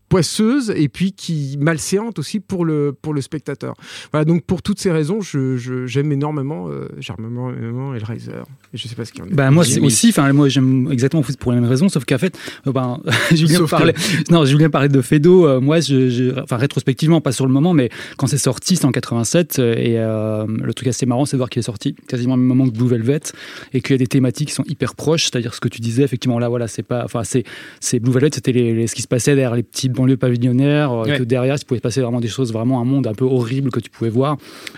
poisseuse 0.08 0.70
et 0.76 0.88
puis 0.88 1.12
qui 1.12 1.56
malséante 1.60 2.18
aussi 2.18 2.40
pour 2.40 2.64
le 2.64 2.94
pour 3.00 3.12
le 3.14 3.20
spectateur. 3.20 3.74
Voilà 4.12 4.24
donc 4.24 4.44
pour 4.44 4.62
toutes 4.62 4.78
ces 4.78 4.92
raisons, 4.92 5.20
je- 5.20 5.56
je- 5.56 5.86
j'aime 5.86 6.12
énormément 6.12 6.68
euh, 6.68 6.88
j'aime 6.98 7.16
énormément 7.26 7.94
Hellraiser. 7.94 8.42
Je 8.76 8.86
sais 8.88 8.94
pas 8.94 9.04
ce 9.04 9.12
qu'il 9.12 9.24
y 9.24 9.26
en 9.26 9.30
a. 9.30 9.34
Bah 9.34 9.50
moi 9.50 9.64
c'est 9.64 9.80
aussi, 9.80 10.10
enfin 10.10 10.32
moi 10.32 10.48
j'aime 10.48 10.88
exactement 10.92 11.22
pour 11.40 11.52
les 11.52 11.60
mêmes 11.60 11.68
raisons, 11.68 11.88
sauf 11.88 12.04
qu'en 12.04 12.18
fait, 12.18 12.38
euh, 12.66 12.72
ben, 12.72 13.00
Julien 13.32 13.58
Sauf 13.58 13.70
que- 13.70 13.76
parlait, 13.76 13.94
non 14.30 14.44
Julien 14.44 14.70
parlait 14.70 14.88
de 14.88 15.00
Fedo, 15.00 15.46
euh, 15.46 15.60
moi 15.60 15.80
je, 15.80 16.08
je- 16.10 16.40
enfin 16.40 16.56
rétrospectivement, 16.56 17.20
pas 17.20 17.32
sur 17.32 17.46
le 17.46 17.52
moment, 17.52 17.72
mais 17.72 17.90
quand 18.16 18.26
c'est 18.26 18.38
sorti, 18.38 18.76
c'est 18.76 18.84
en 18.84 18.92
87 18.92 19.58
euh, 19.58 19.74
et 19.76 19.98
euh, 19.98 20.44
le 20.48 20.74
truc 20.74 20.88
assez 20.88 21.06
marrant, 21.06 21.24
c'est 21.24 21.36
de 21.36 21.38
voir 21.38 21.50
qu'il 21.50 21.60
est 21.60 21.62
sorti 21.62 21.94
quasiment 22.08 22.34
au 22.34 22.36
même 22.36 22.46
moment 22.46 22.66
que 22.66 22.76
Blue 22.76 22.88
Velvet 22.88 23.20
et 23.72 23.80
qu'il 23.80 23.92
y 23.92 23.94
a 23.94 23.98
des 23.98 24.06
thématiques 24.06 24.48
qui 24.48 24.54
sont 24.54 24.64
hyper 24.68 24.94
proches, 24.94 25.24
c'est-à-dire 25.24 25.54
ce 25.54 25.60
que 25.60 25.68
tu 25.68 25.80
disais, 25.80 26.02
effectivement 26.02 26.38
là 26.38 26.48
voilà, 26.48 26.68
c'est 26.68 26.82
pas, 26.82 27.02
enfin 27.04 27.24
c'est, 27.24 27.44
c'est 27.80 27.98
Blue 28.00 28.12
Velvet, 28.12 28.30
c'était 28.34 28.52
les, 28.52 28.74
les- 28.74 28.86
ce 28.86 28.94
qui 28.94 29.02
se 29.02 29.08
passait 29.08 29.34
derrière 29.34 29.54
les 29.56 29.62
petites 29.62 29.92
banlieues 29.92 30.16
pavillonnaires, 30.16 30.92
Ouais. 30.92 31.18
que 31.18 31.22
derrière 31.22 31.56
il 31.60 31.64
pouvait 31.64 31.78
se 31.78 31.82
passer 31.82 32.00
vraiment 32.00 32.20
des 32.20 32.28
choses, 32.28 32.52
vraiment 32.52 32.80
un 32.80 32.84
monde 32.84 33.06
un 33.06 33.14
peu 33.14 33.24
horrible 33.24 33.70
que 33.70 33.80
tu 33.80 33.90
pouvais 33.90 34.10
voir, 34.10 34.36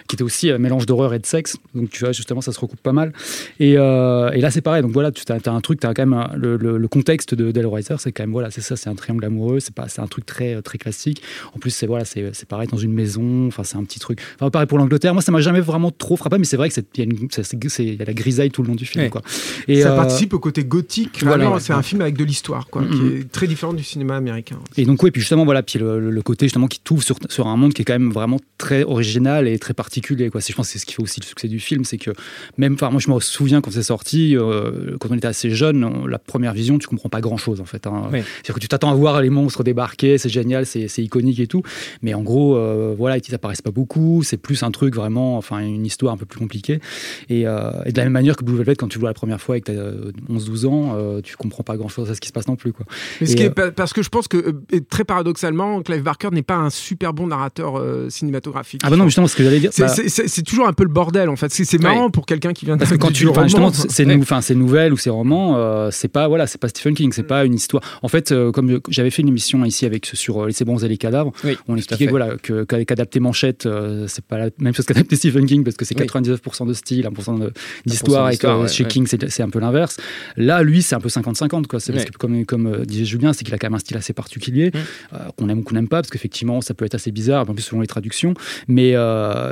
qui 0.08 0.16
était 0.16 0.22
aussi 0.24 0.50
un 0.50 0.58
mélange 0.58 0.86
d'horreur 0.86 1.14
et 1.14 1.18
de 1.18 1.26
sexe, 1.26 1.56
donc 1.74 1.90
tu 1.90 2.00
vois 2.04 2.12
justement 2.12 2.40
ça 2.40 2.52
se 2.52 2.60
recoupe 2.60 2.80
pas 2.80 2.92
mal. 2.92 3.12
Et, 3.60 3.76
euh, 3.88 4.30
et 4.32 4.40
là, 4.40 4.50
c'est 4.50 4.60
pareil. 4.60 4.82
Donc 4.82 4.92
voilà, 4.92 5.10
tu 5.10 5.22
as, 5.30 5.50
un 5.52 5.60
truc, 5.60 5.80
tu 5.80 5.86
as 5.86 5.94
quand 5.94 6.02
même 6.06 6.12
un- 6.12 6.30
le, 6.36 6.56
le- 6.56 6.78
le 6.78 6.88
contexte 6.88 7.34
de 7.34 7.50
d'Hellraiser, 7.50 7.94
c'est 7.98 8.12
quand 8.12 8.22
même 8.22 8.32
voilà, 8.32 8.50
c'est 8.50 8.60
ça, 8.60 8.76
c'est 8.76 8.88
un 8.88 8.94
triangle 8.94 9.24
amoureux, 9.24 9.60
c'est 9.60 9.74
pas, 9.74 9.88
c'est 9.88 10.00
un 10.00 10.06
truc 10.06 10.26
très 10.26 10.60
très 10.62 10.78
classique. 10.78 11.22
En 11.54 11.58
plus, 11.58 11.70
c'est 11.70 11.86
voilà, 11.86 12.04
c'est 12.04 12.30
c'est 12.32 12.48
pareil 12.48 12.68
dans 12.68 12.76
une 12.76 12.92
maison. 12.92 13.46
Enfin, 13.48 13.64
c'est 13.64 13.76
un 13.76 13.84
petit 13.84 13.98
truc. 13.98 14.20
Enfin, 14.36 14.50
pareil 14.50 14.66
pour 14.68 14.78
l'Angleterre. 14.78 15.12
Moi, 15.14 15.22
ça 15.22 15.32
m'a 15.32 15.40
jamais 15.40 15.60
vraiment 15.60 15.90
trop 15.90 16.16
frappé, 16.16 16.38
mais 16.38 16.44
c'est 16.44 16.56
vrai 16.56 16.68
que 16.68 16.74
c'est 16.74 16.86
il 16.96 17.04
y, 17.04 17.96
y 17.96 18.02
a 18.02 18.04
la 18.04 18.14
grisaille 18.14 18.50
tout 18.50 18.62
le 18.62 18.68
long 18.68 18.74
du 18.74 18.86
film. 18.86 19.04
Ouais. 19.04 19.10
Quoi. 19.10 19.22
Et 19.66 19.82
ça 19.82 19.92
euh, 19.92 19.96
participe 19.96 20.34
au 20.34 20.38
côté 20.38 20.64
gothique. 20.64 21.22
voilà, 21.22 21.50
ouais. 21.50 21.60
c'est 21.60 21.72
un 21.72 21.82
film 21.82 22.00
avec 22.00 22.16
de 22.16 22.24
l'histoire, 22.24 22.66
quoi, 22.68 22.82
qui 22.84 23.06
est 23.18 23.30
très 23.30 23.46
différent 23.46 23.72
du 23.72 23.84
cinéma 23.84 24.16
américain. 24.16 24.58
Et 24.76 24.84
donc 24.84 25.02
oui, 25.02 25.10
puis 25.10 25.20
justement 25.20 25.44
voilà, 25.44 25.62
puis 25.62 25.78
le, 25.78 26.22
côté 26.22 26.46
justement 26.46 26.66
qui 26.66 26.80
t'ouvre 26.80 27.02
sur, 27.02 27.16
sur 27.30 27.46
un 27.46 27.56
monde 27.56 27.72
qui 27.72 27.82
est 27.82 27.84
quand 27.84 27.94
même 27.94 28.10
vraiment 28.10 28.38
très 28.58 28.82
original 28.82 29.46
et 29.48 29.58
très 29.58 29.72
particulier 29.74 30.28
quoi. 30.30 30.40
C'est- 30.40 30.52
Je 30.52 30.56
pense 30.56 30.66
que 30.66 30.72
c'est 30.72 30.78
ce 30.78 30.86
qui 30.86 30.94
fait 30.94 31.02
aussi 31.02 31.20
le 31.20 31.26
succès 31.26 31.48
du 31.48 31.58
film, 31.60 31.84
c'est 31.84 31.96
que 31.98 32.10
même, 32.58 32.74
enfin 32.74 32.90
moi 32.90 33.00
je 33.00 33.10
me 33.10 33.18
souviens 33.20 33.60
quand 33.68 33.74
c'est 33.74 33.82
sorti, 33.82 34.36
euh, 34.36 34.96
quand 35.00 35.08
on 35.10 35.14
était 35.16 35.26
assez 35.28 35.50
jeune, 35.50 35.84
on- 35.84 36.06
la 36.06 36.18
première 36.18 36.52
vision 36.52 36.78
tu 36.78 36.86
comprends 36.88 37.08
pas 37.08 37.20
grand 37.20 37.36
chose 37.36 37.60
en 37.60 37.64
fait. 37.64 37.86
hein. 37.86 38.04
Oui. 38.12 38.20
C'est-à-dire 38.22 38.54
que 38.54 38.60
tu 38.60 38.68
t'attends 38.68 38.90
à 38.90 38.94
voir 38.94 39.20
les 39.20 39.30
monstres 39.30 39.62
débarquer, 39.64 40.18
c'est 40.18 40.28
génial, 40.28 40.66
c'est 40.66 40.88
c'est 40.88 41.02
iconique 41.02 41.40
et 41.40 41.46
tout, 41.46 41.62
mais 42.02 42.14
en 42.14 42.22
gros 42.22 42.56
euh, 42.56 42.94
voilà 42.96 43.16
ils 43.18 43.34
apparaissent 43.34 43.62
pas 43.62 43.70
beaucoup, 43.70 44.22
c'est 44.22 44.36
plus 44.36 44.62
un 44.62 44.70
truc 44.70 44.94
vraiment, 44.94 45.36
enfin 45.36 45.58
une 45.58 45.84
histoire 45.86 46.14
un 46.14 46.16
peu 46.16 46.26
plus 46.26 46.38
compliquée. 46.38 46.80
Et, 47.28 47.46
euh, 47.46 47.70
et 47.84 47.92
de 47.92 47.96
la 47.98 48.04
même 48.04 48.12
manière 48.12 48.36
que 48.36 48.44
Blue 48.44 48.56
Velvet 48.56 48.76
quand 48.76 48.88
tu 48.88 48.98
le 48.98 49.00
vois 49.00 49.10
la 49.10 49.14
première 49.14 49.40
fois 49.40 49.56
et 49.56 49.60
que 49.60 49.72
tu 49.72 49.78
as 49.78 50.32
11-12 50.32 50.66
ans, 50.66 50.94
euh, 50.96 51.20
tu 51.22 51.36
comprends 51.36 51.62
pas 51.62 51.76
grand 51.76 51.88
chose 51.88 52.10
à 52.10 52.14
ce 52.14 52.20
qui 52.20 52.28
se 52.28 52.32
passe 52.32 52.48
non 52.48 52.56
plus 52.56 52.72
quoi. 52.72 52.86
Mais 53.20 53.26
ce 53.26 53.32
Et, 53.32 53.36
qui 53.36 53.42
est 53.44 53.50
pa- 53.50 53.70
parce 53.70 53.92
que 53.92 54.02
je 54.02 54.08
pense 54.08 54.28
que 54.28 54.54
très 54.88 55.04
paradoxalement, 55.04 55.82
Clive 55.82 56.02
Barker 56.02 56.28
n'est 56.32 56.42
pas 56.42 56.56
un 56.56 56.70
super 56.70 57.12
bon 57.12 57.26
narrateur 57.28 57.78
euh, 57.78 58.08
cinématographique. 58.08 58.80
Ah 58.84 58.90
bah 58.90 58.96
non 58.96 59.04
justement 59.04 59.26
ce 59.26 59.36
que 59.36 59.42
j'allais 59.44 59.60
dire. 59.60 59.70
C'est- 59.72 59.82
bah- 59.82 59.88
c'est- 59.88 60.08
C'est 60.08 60.26
c'est 60.28 60.42
toujours 60.42 60.66
un 60.66 60.72
peu 60.72 60.84
le 60.84 60.88
bordel 60.90 61.28
en 61.28 61.36
fait. 61.36 61.52
C'est 61.52 61.64
c'est 61.64 61.78
marrant 61.78 62.10
pour 62.10 62.24
quelqu'un 62.26 62.52
qui 62.52 62.64
vient 62.64 62.74
de 62.76 62.80
Parce 62.80 62.90
que 62.92 62.96
quand 62.96 63.10
tu, 63.12 63.26
roman. 63.28 63.42
Justement, 63.66 63.86
c'est 63.90 64.06
Ouais. 64.06 64.16
nou- 64.16 64.24
ces 64.42 64.54
nouvelles 64.54 64.92
ou 64.92 64.96
ces 64.96 65.10
romans, 65.10 65.56
euh, 65.56 65.90
c'est 65.90 66.08
pas 66.08 66.28
voilà, 66.28 66.46
c'est 66.46 66.60
pas 66.60 66.68
Stephen 66.68 66.94
King, 66.94 67.12
c'est 67.12 67.22
pas 67.22 67.44
une 67.44 67.54
histoire. 67.54 67.82
En 68.02 68.08
fait, 68.08 68.32
euh, 68.32 68.52
comme 68.52 68.80
j'avais 68.88 69.10
fait 69.10 69.22
une 69.22 69.28
émission 69.28 69.64
ici 69.64 69.84
avec 69.86 70.06
sur 70.06 70.44
euh, 70.44 70.48
les 70.48 70.64
bons 70.64 70.82
et 70.84 70.88
les 70.88 70.96
cadavres, 70.96 71.32
Oui, 71.44 71.56
on 71.68 71.76
expliquait 71.76 72.06
voilà 72.06 72.36
que 72.42 72.64
qu'adapter 72.64 73.20
Manchette, 73.20 73.66
euh, 73.66 74.06
c'est 74.08 74.24
pas 74.24 74.38
la 74.38 74.50
même 74.58 74.74
chose 74.74 74.86
qu'adapter 74.86 75.16
Stephen 75.16 75.46
King 75.46 75.64
parce 75.64 75.76
que 75.76 75.84
c'est 75.84 75.94
Oui. 75.98 76.06
99% 76.06 76.66
de 76.66 76.72
style, 76.72 77.06
1% 77.06 77.38
de- 77.38 77.52
d'histoire 77.86 78.30
et 78.30 78.36
que 78.36 78.46
ouais, 78.46 78.68
chez 78.68 78.84
ouais. 78.84 78.88
King 78.90 79.06
c'est 79.06 79.42
un 79.42 79.50
peu 79.50 79.58
l'inverse. 79.60 79.96
Là, 80.36 80.62
lui, 80.62 80.82
c'est 80.82 80.94
un 80.94 81.00
peu 81.00 81.08
50-50 81.08 81.66
quoi. 81.66 81.80
C'est 81.80 81.92
parce 81.92 82.04
Ouais. 82.04 82.10
que 82.10 82.16
comme 82.18 82.44
comme 82.44 82.66
euh, 82.66 82.84
disait 82.84 83.04
Julien, 83.04 83.32
c'est 83.32 83.44
qu'il 83.44 83.54
a 83.54 83.58
quand 83.58 83.66
même 83.68 83.74
un 83.74 83.78
style 83.80 83.96
assez 83.96 84.12
particulier 84.12 84.70
Mm. 84.72 85.16
qu'on 85.36 85.48
aime 85.48 85.58
ou 85.60 85.62
qu'on 85.62 85.74
n'aime 85.74 85.88
pas 85.88 85.98
parce 85.98 86.10
qu'effectivement 86.10 86.60
ça 86.60 86.74
peut 86.74 86.84
être 86.84 86.94
assez 86.94 87.10
bizarre, 87.10 87.48
en 87.48 87.54
plus 87.54 87.62
selon 87.62 87.80
les 87.80 87.86
traductions. 87.86 88.34
Mais 88.68 88.94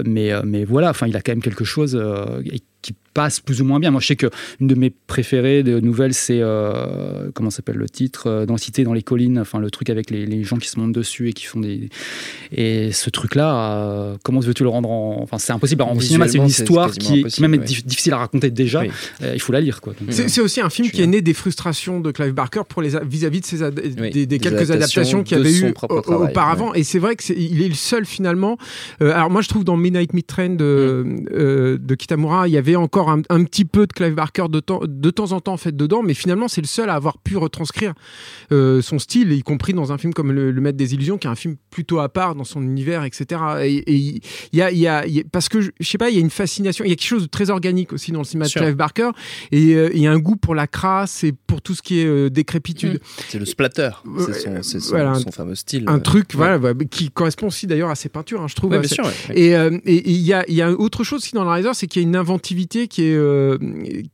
mais 0.04 0.32
mais 0.44 0.64
voilà, 0.64 0.90
enfin 0.90 1.06
il 1.06 1.16
a 1.16 1.20
quand 1.22 1.32
même 1.32 1.42
quelque 1.42 1.64
chose 1.64 1.98
qui 2.86 2.94
passe 3.14 3.40
plus 3.40 3.62
ou 3.62 3.64
moins 3.64 3.80
bien. 3.80 3.90
Moi, 3.90 4.00
je 4.00 4.08
sais 4.08 4.16
que 4.16 4.26
une 4.60 4.66
de 4.66 4.74
mes 4.74 4.90
préférées 4.90 5.62
de 5.62 5.80
nouvelles, 5.80 6.12
c'est 6.12 6.38
euh, 6.40 7.30
comment 7.34 7.50
s'appelle 7.50 7.76
le 7.76 7.88
titre 7.88 8.26
euh, 8.26 8.46
Densité 8.46 8.84
dans 8.84 8.92
les 8.92 9.02
collines. 9.02 9.38
Enfin, 9.38 9.58
le 9.58 9.70
truc 9.70 9.88
avec 9.90 10.10
les, 10.10 10.26
les 10.26 10.44
gens 10.44 10.56
qui 10.58 10.68
se 10.68 10.78
montent 10.78 10.92
dessus 10.92 11.28
et 11.30 11.32
qui 11.32 11.44
font 11.46 11.60
des 11.60 11.88
et 12.52 12.92
ce 12.92 13.08
truc-là, 13.10 13.78
euh, 13.78 14.16
comment 14.22 14.40
veux-tu 14.40 14.62
le 14.62 14.68
rendre 14.68 14.90
en 14.90 15.20
Enfin, 15.22 15.38
c'est 15.38 15.52
impossible. 15.52 15.82
En 15.82 15.98
cinéma, 15.98 16.28
c'est 16.28 16.38
une 16.38 16.46
histoire 16.46 16.90
qui, 16.92 17.20
est- 17.20 17.40
même 17.40 17.54
est 17.54 17.58
difficile 17.86 18.12
à 18.12 18.18
raconter 18.18 18.50
déjà. 18.50 18.80
Oui. 18.82 18.90
Euh, 19.22 19.32
il 19.34 19.40
faut 19.40 19.52
la 19.52 19.60
lire, 19.60 19.80
quoi. 19.80 19.94
C'est 20.10 20.38
euh, 20.38 20.42
aussi 20.44 20.60
un 20.60 20.70
film 20.70 20.90
qui 20.90 21.02
est 21.02 21.06
né 21.06 21.22
des 21.22 21.34
frustrations 21.34 22.00
de 22.00 22.10
Clive 22.12 22.32
Barker 22.34 22.62
pour 22.68 22.82
les 22.82 22.96
a- 22.96 23.02
vis-à-vis 23.02 23.40
de 23.40 23.46
ses 23.46 23.62
ad- 23.62 23.80
Oui, 23.82 23.92
des, 23.92 24.10
des 24.10 24.26
des 24.26 24.38
quelques 24.38 24.70
adaptations 24.70 25.20
adaptations 25.20 25.22
qu'il 25.24 25.38
avait 25.38 25.70
eu 25.70 25.72
travail, 25.74 26.28
auparavant. 26.30 26.74
Et 26.74 26.84
c'est 26.84 26.98
vrai 26.98 27.16
que 27.16 27.22
c'est- 27.24 27.34
il 27.36 27.62
est 27.62 27.68
le 27.68 27.74
seul 27.74 28.04
finalement. 28.04 28.58
Euh, 29.02 29.12
alors 29.14 29.30
moi 29.30 29.40
je 29.42 29.48
trouve 29.48 29.64
dans 29.64 29.76
Midnight 29.76 30.12
Midtrain 30.12 30.50
de, 30.50 31.02
Mm. 31.06 31.26
euh, 31.32 31.78
de 31.80 31.94
Kitamura, 31.94 32.46
il 32.48 32.52
y 32.52 32.56
avait 32.58 32.75
encore 32.76 33.10
un, 33.10 33.22
un 33.30 33.44
petit 33.44 33.64
peu 33.64 33.86
de 33.86 33.92
Clive 33.92 34.14
Barker 34.14 34.46
de 34.48 34.60
temps, 34.60 34.80
de 34.86 35.10
temps 35.10 35.32
en 35.32 35.40
temps 35.40 35.54
en 35.54 35.56
fait 35.56 35.76
dedans, 35.76 36.02
mais 36.02 36.14
finalement 36.14 36.48
c'est 36.48 36.60
le 36.60 36.66
seul 36.66 36.90
à 36.90 36.94
avoir 36.94 37.18
pu 37.18 37.36
retranscrire 37.36 37.94
euh, 38.52 38.82
son 38.82 38.98
style, 38.98 39.32
y 39.32 39.42
compris 39.42 39.72
dans 39.72 39.92
un 39.92 39.98
film 39.98 40.12
comme 40.14 40.32
Le, 40.32 40.50
Le 40.50 40.60
Maître 40.60 40.76
des 40.78 40.94
Illusions, 40.94 41.18
qui 41.18 41.26
est 41.26 41.30
un 41.30 41.34
film 41.34 41.56
plutôt 41.70 41.98
à 42.00 42.08
part 42.08 42.34
dans 42.34 42.44
son 42.44 42.62
univers, 42.62 43.04
etc. 43.04 43.40
Et 43.64 43.76
et 43.76 43.94
il 43.94 44.20
y 44.52 44.62
a, 44.62 44.70
y 44.70 44.86
a, 44.86 45.06
y 45.06 45.20
a- 45.20 45.24
parce 45.30 45.48
que 45.48 45.60
je 45.60 45.70
je 45.80 45.88
sais 45.88 45.98
pas, 45.98 46.10
il 46.10 46.14
y 46.14 46.18
a 46.18 46.20
une 46.20 46.30
fascination, 46.30 46.84
il 46.84 46.88
y 46.88 46.92
a 46.92 46.96
quelque 46.96 47.06
chose 47.08 47.22
de 47.22 47.28
très 47.28 47.50
organique 47.50 47.92
aussi 47.92 48.12
dans 48.12 48.20
le 48.20 48.24
cinéma 48.24 48.46
de 48.46 48.50
Clive 48.52 48.74
Barker, 48.76 49.10
et 49.52 49.74
euh, 49.74 49.90
il 49.94 50.00
y 50.00 50.06
a 50.06 50.12
un 50.12 50.18
goût 50.18 50.36
pour 50.36 50.54
la 50.54 50.66
crasse 50.66 51.24
et 51.24 51.32
pour 51.32 51.62
tout 51.62 51.74
ce 51.74 51.82
qui 51.82 52.00
est 52.00 52.06
euh, 52.06 52.30
décrépitude. 52.30 53.00
C'est 53.28 53.38
le 53.38 53.44
splatter. 53.44 53.90
C'est 54.18 54.32
son, 54.40 54.62
c'est 54.62 54.80
son- 54.80 54.90
voilà, 54.90 55.14
son 55.14 55.30
fameux 55.30 55.54
style. 55.54 55.84
Un 55.86 55.98
truc, 55.98 56.30
ouais. 56.36 56.58
voilà, 56.58 56.74
qui 56.90 57.10
correspond 57.10 57.48
aussi 57.48 57.66
d'ailleurs 57.66 57.90
à 57.90 57.94
ses 57.94 58.08
peintures, 58.08 58.42
hein, 58.42 58.48
je 58.48 58.54
trouve. 58.54 58.70
Ouais, 58.70 58.76
à 58.78 58.80
bien 58.80 58.88
ses- 58.88 58.94
sûr. 58.96 59.04
ouais. 59.04 59.12
Et 59.34 59.46
et- 59.50 59.96
et 59.96 60.10
il 60.10 60.20
y 60.22 60.32
a, 60.32 60.44
y 60.50 60.62
a 60.62 60.70
autre 60.72 61.04
chose 61.04 61.18
aussi 61.22 61.34
dans 61.34 61.44
le 61.44 61.50
Riser, 61.50 61.70
c'est 61.74 61.86
qu'il 61.86 62.02
y 62.02 62.04
a 62.04 62.08
une 62.08 62.16
inventivité 62.16 62.55
qui 62.64 63.02
est, 63.02 63.14
euh, 63.14 63.58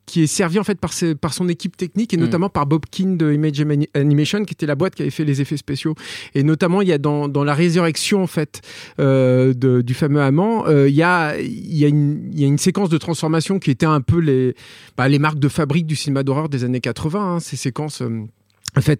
qui 0.06 0.22
est 0.22 0.26
servie 0.26 0.58
en 0.58 0.64
fait 0.64 0.78
par, 0.80 0.92
ses- 0.92 1.14
par 1.14 1.32
son 1.32 1.48
équipe 1.48 1.76
technique 1.76 2.12
et 2.12 2.16
Mm. 2.16 2.20
notamment 2.20 2.48
par 2.48 2.66
Bob 2.66 2.84
Keane 2.90 3.16
de 3.16 3.32
Image 3.32 3.60
Ani- 3.60 3.88
Animation, 3.94 4.44
qui 4.44 4.52
était 4.54 4.66
la 4.66 4.74
boîte 4.74 4.94
qui 4.94 5.02
avait 5.02 5.10
fait 5.10 5.24
les 5.24 5.40
effets 5.40 5.56
spéciaux. 5.56 5.94
Et 6.34 6.42
notamment, 6.42 6.82
il 6.82 6.88
y 6.88 6.92
a 6.92 6.98
dans, 6.98 7.28
dans 7.28 7.44
la 7.44 7.54
résurrection 7.54 8.22
en 8.22 8.26
fait 8.26 8.60
euh, 8.98 9.54
de- 9.54 9.80
du 9.82 9.94
fameux 9.94 10.20
amant, 10.20 10.66
euh, 10.66 10.88
il 10.88 10.94
y 10.94 11.02
a, 11.02 11.38
il 11.38 11.76
y 11.76 11.84
a 11.84 11.88
une, 11.88 12.30
il 12.32 12.40
y 12.40 12.44
a 12.44 12.46
une 12.48 12.58
séquence 12.58 12.88
de 12.88 12.98
transformation 12.98 13.58
qui 13.58 13.70
était 13.70 13.86
un 13.86 14.00
peu 14.00 14.18
les, 14.18 14.54
bah, 14.96 15.08
les 15.08 15.18
marques 15.18 15.38
de 15.38 15.48
fabrique 15.48 15.86
du 15.86 15.96
cinéma 15.96 16.22
d'horreur 16.22 16.48
des 16.48 16.64
années 16.64 16.80
80. 16.80 17.36
hein, 17.36 17.40
ces 17.40 17.56
séquences. 17.56 18.02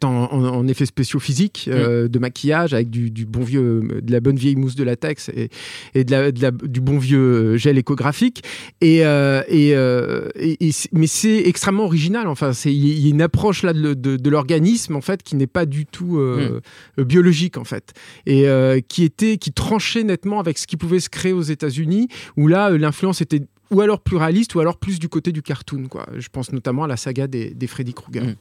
En, 0.05 0.09
en, 0.09 0.45
en 0.45 0.69
effets 0.69 0.85
spéciaux 0.87 1.19
physiques, 1.19 1.69
euh, 1.73 2.09
de 2.09 2.19
maquillage, 2.19 2.75
avec 2.75 2.91
du, 2.91 3.11
du 3.11 3.25
bon 3.25 3.43
vieux, 3.43 3.81
de 4.03 4.13
la 4.13 4.21
bonne 4.21 4.37
vieille 4.37 4.57
mousse 4.57 4.75
de 4.75 4.85
latex 4.85 5.31
et, 5.31 5.49
et 5.95 6.05
de 6.05 6.11
la, 6.11 6.31
de 6.33 6.43
la- 6.43 6.51
du 6.51 6.81
bon 6.81 6.99
vieux 6.99 7.19
euh, 7.55 7.57
gel 7.57 7.79
échographique. 7.79 8.43
Et, 8.81 9.05
euh, 9.07 9.43
et, 9.49 9.75
euh, 9.75 10.29
et- 10.37 10.59
mais 10.93 11.07
c'est 11.07 11.39
extrêmement 11.47 11.85
original. 11.85 12.27
Enfin, 12.29 12.53
c'est 12.53 12.73
il 12.73 12.99
y 12.99 13.07
a 13.07 13.11
une 13.11 13.23
approche 13.23 13.63
là 13.63 13.73
de, 13.73 13.95
de- 13.95 14.17
de 14.17 14.31
l'organisme 14.31 14.95
en 14.97 15.01
fait 15.01 15.23
qui 15.23 15.37
n'est 15.37 15.47
pas 15.47 15.65
du 15.67 15.87
tout 15.87 16.19
euh, 16.19 16.61
biologique 16.99 17.57
en 17.57 17.65
fait 17.65 17.93
et 18.27 18.47
qui 18.89 19.05
était 19.05 19.37
qui 19.39 19.53
tranchait 19.53 20.05
nettement 20.05 20.41
avec 20.41 20.59
ce 20.59 20.67
qui 20.67 20.77
pouvait 20.77 21.01
se 21.01 21.09
créer 21.09 21.33
aux 21.33 21.43
États-Unis 21.43 22.09
où 22.37 22.47
là 22.49 22.71
l'influence 22.71 23.21
était 23.21 23.43
ou 23.71 23.81
alors 23.81 24.01
plus 24.01 24.17
réaliste 24.17 24.55
ou 24.55 24.61
alors 24.61 24.77
plus 24.79 24.99
du 24.99 25.09
côté 25.09 25.33
du 25.33 25.43
cartoon 25.43 25.87
quoi. 25.89 26.07
Je 26.19 26.29
pense 26.31 26.53
notamment 26.53 26.85
à 26.85 26.87
la 26.89 26.97
saga 26.97 27.27
des, 27.27 27.51
des 27.55 27.67
Freddy 27.67 27.95
Krueger. 27.95 28.25
Mm. 28.25 28.35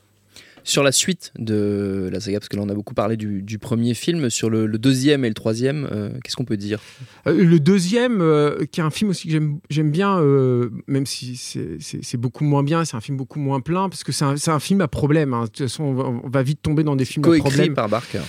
Sur 0.63 0.83
la 0.83 0.91
suite 0.91 1.31
de 1.39 2.09
la 2.11 2.19
saga, 2.19 2.39
parce 2.39 2.49
que 2.49 2.55
là 2.55 2.63
on 2.63 2.69
a 2.69 2.73
beaucoup 2.73 2.93
parlé 2.93 3.17
du, 3.17 3.41
du 3.41 3.57
premier 3.59 3.93
film, 3.93 4.29
sur 4.29 4.49
le, 4.49 4.65
le 4.65 4.77
deuxième 4.77 5.25
et 5.25 5.27
le 5.27 5.33
troisième, 5.33 5.87
euh, 5.91 6.09
qu'est-ce 6.23 6.35
qu'on 6.35 6.45
peut 6.45 6.57
dire? 6.57 6.79
Euh, 7.27 7.43
le 7.43 7.59
deuxième, 7.59 8.21
euh, 8.21 8.65
qui 8.71 8.79
est 8.79 8.83
un 8.83 8.89
film 8.91 9.09
aussi 9.11 9.27
que 9.27 9.33
j'aime- 9.69 9.91
bien, 9.91 10.21
même 10.87 11.05
si 11.05 11.35
c'est- 11.35 12.17
beaucoup 12.17 12.43
moins 12.43 12.63
bien, 12.63 12.85
c'est 12.85 12.95
un 12.95 13.01
film 13.01 13.17
beaucoup 13.17 13.39
moins 13.39 13.59
plein, 13.59 13.89
parce 13.89 14.03
que 14.03 14.11
c'est 14.11 14.25
un, 14.25 14.35
un 14.47 14.59
film 14.59 14.81
à 14.81 14.87
problème. 14.87 15.33
hein. 15.33 15.41
De 15.43 15.47
toute 15.47 15.57
façon, 15.59 15.83
on 15.83 15.93
va, 15.93 16.03
on 16.23 16.29
va 16.29 16.43
vite 16.43 16.61
tomber 16.61 16.83
dans 16.83 16.95
des 16.95 17.05
films 17.05 17.25
à 17.25 17.29
Coécrit 17.29 17.49
problème. 17.49 17.73
par 17.73 17.89
Barker. 17.89 18.21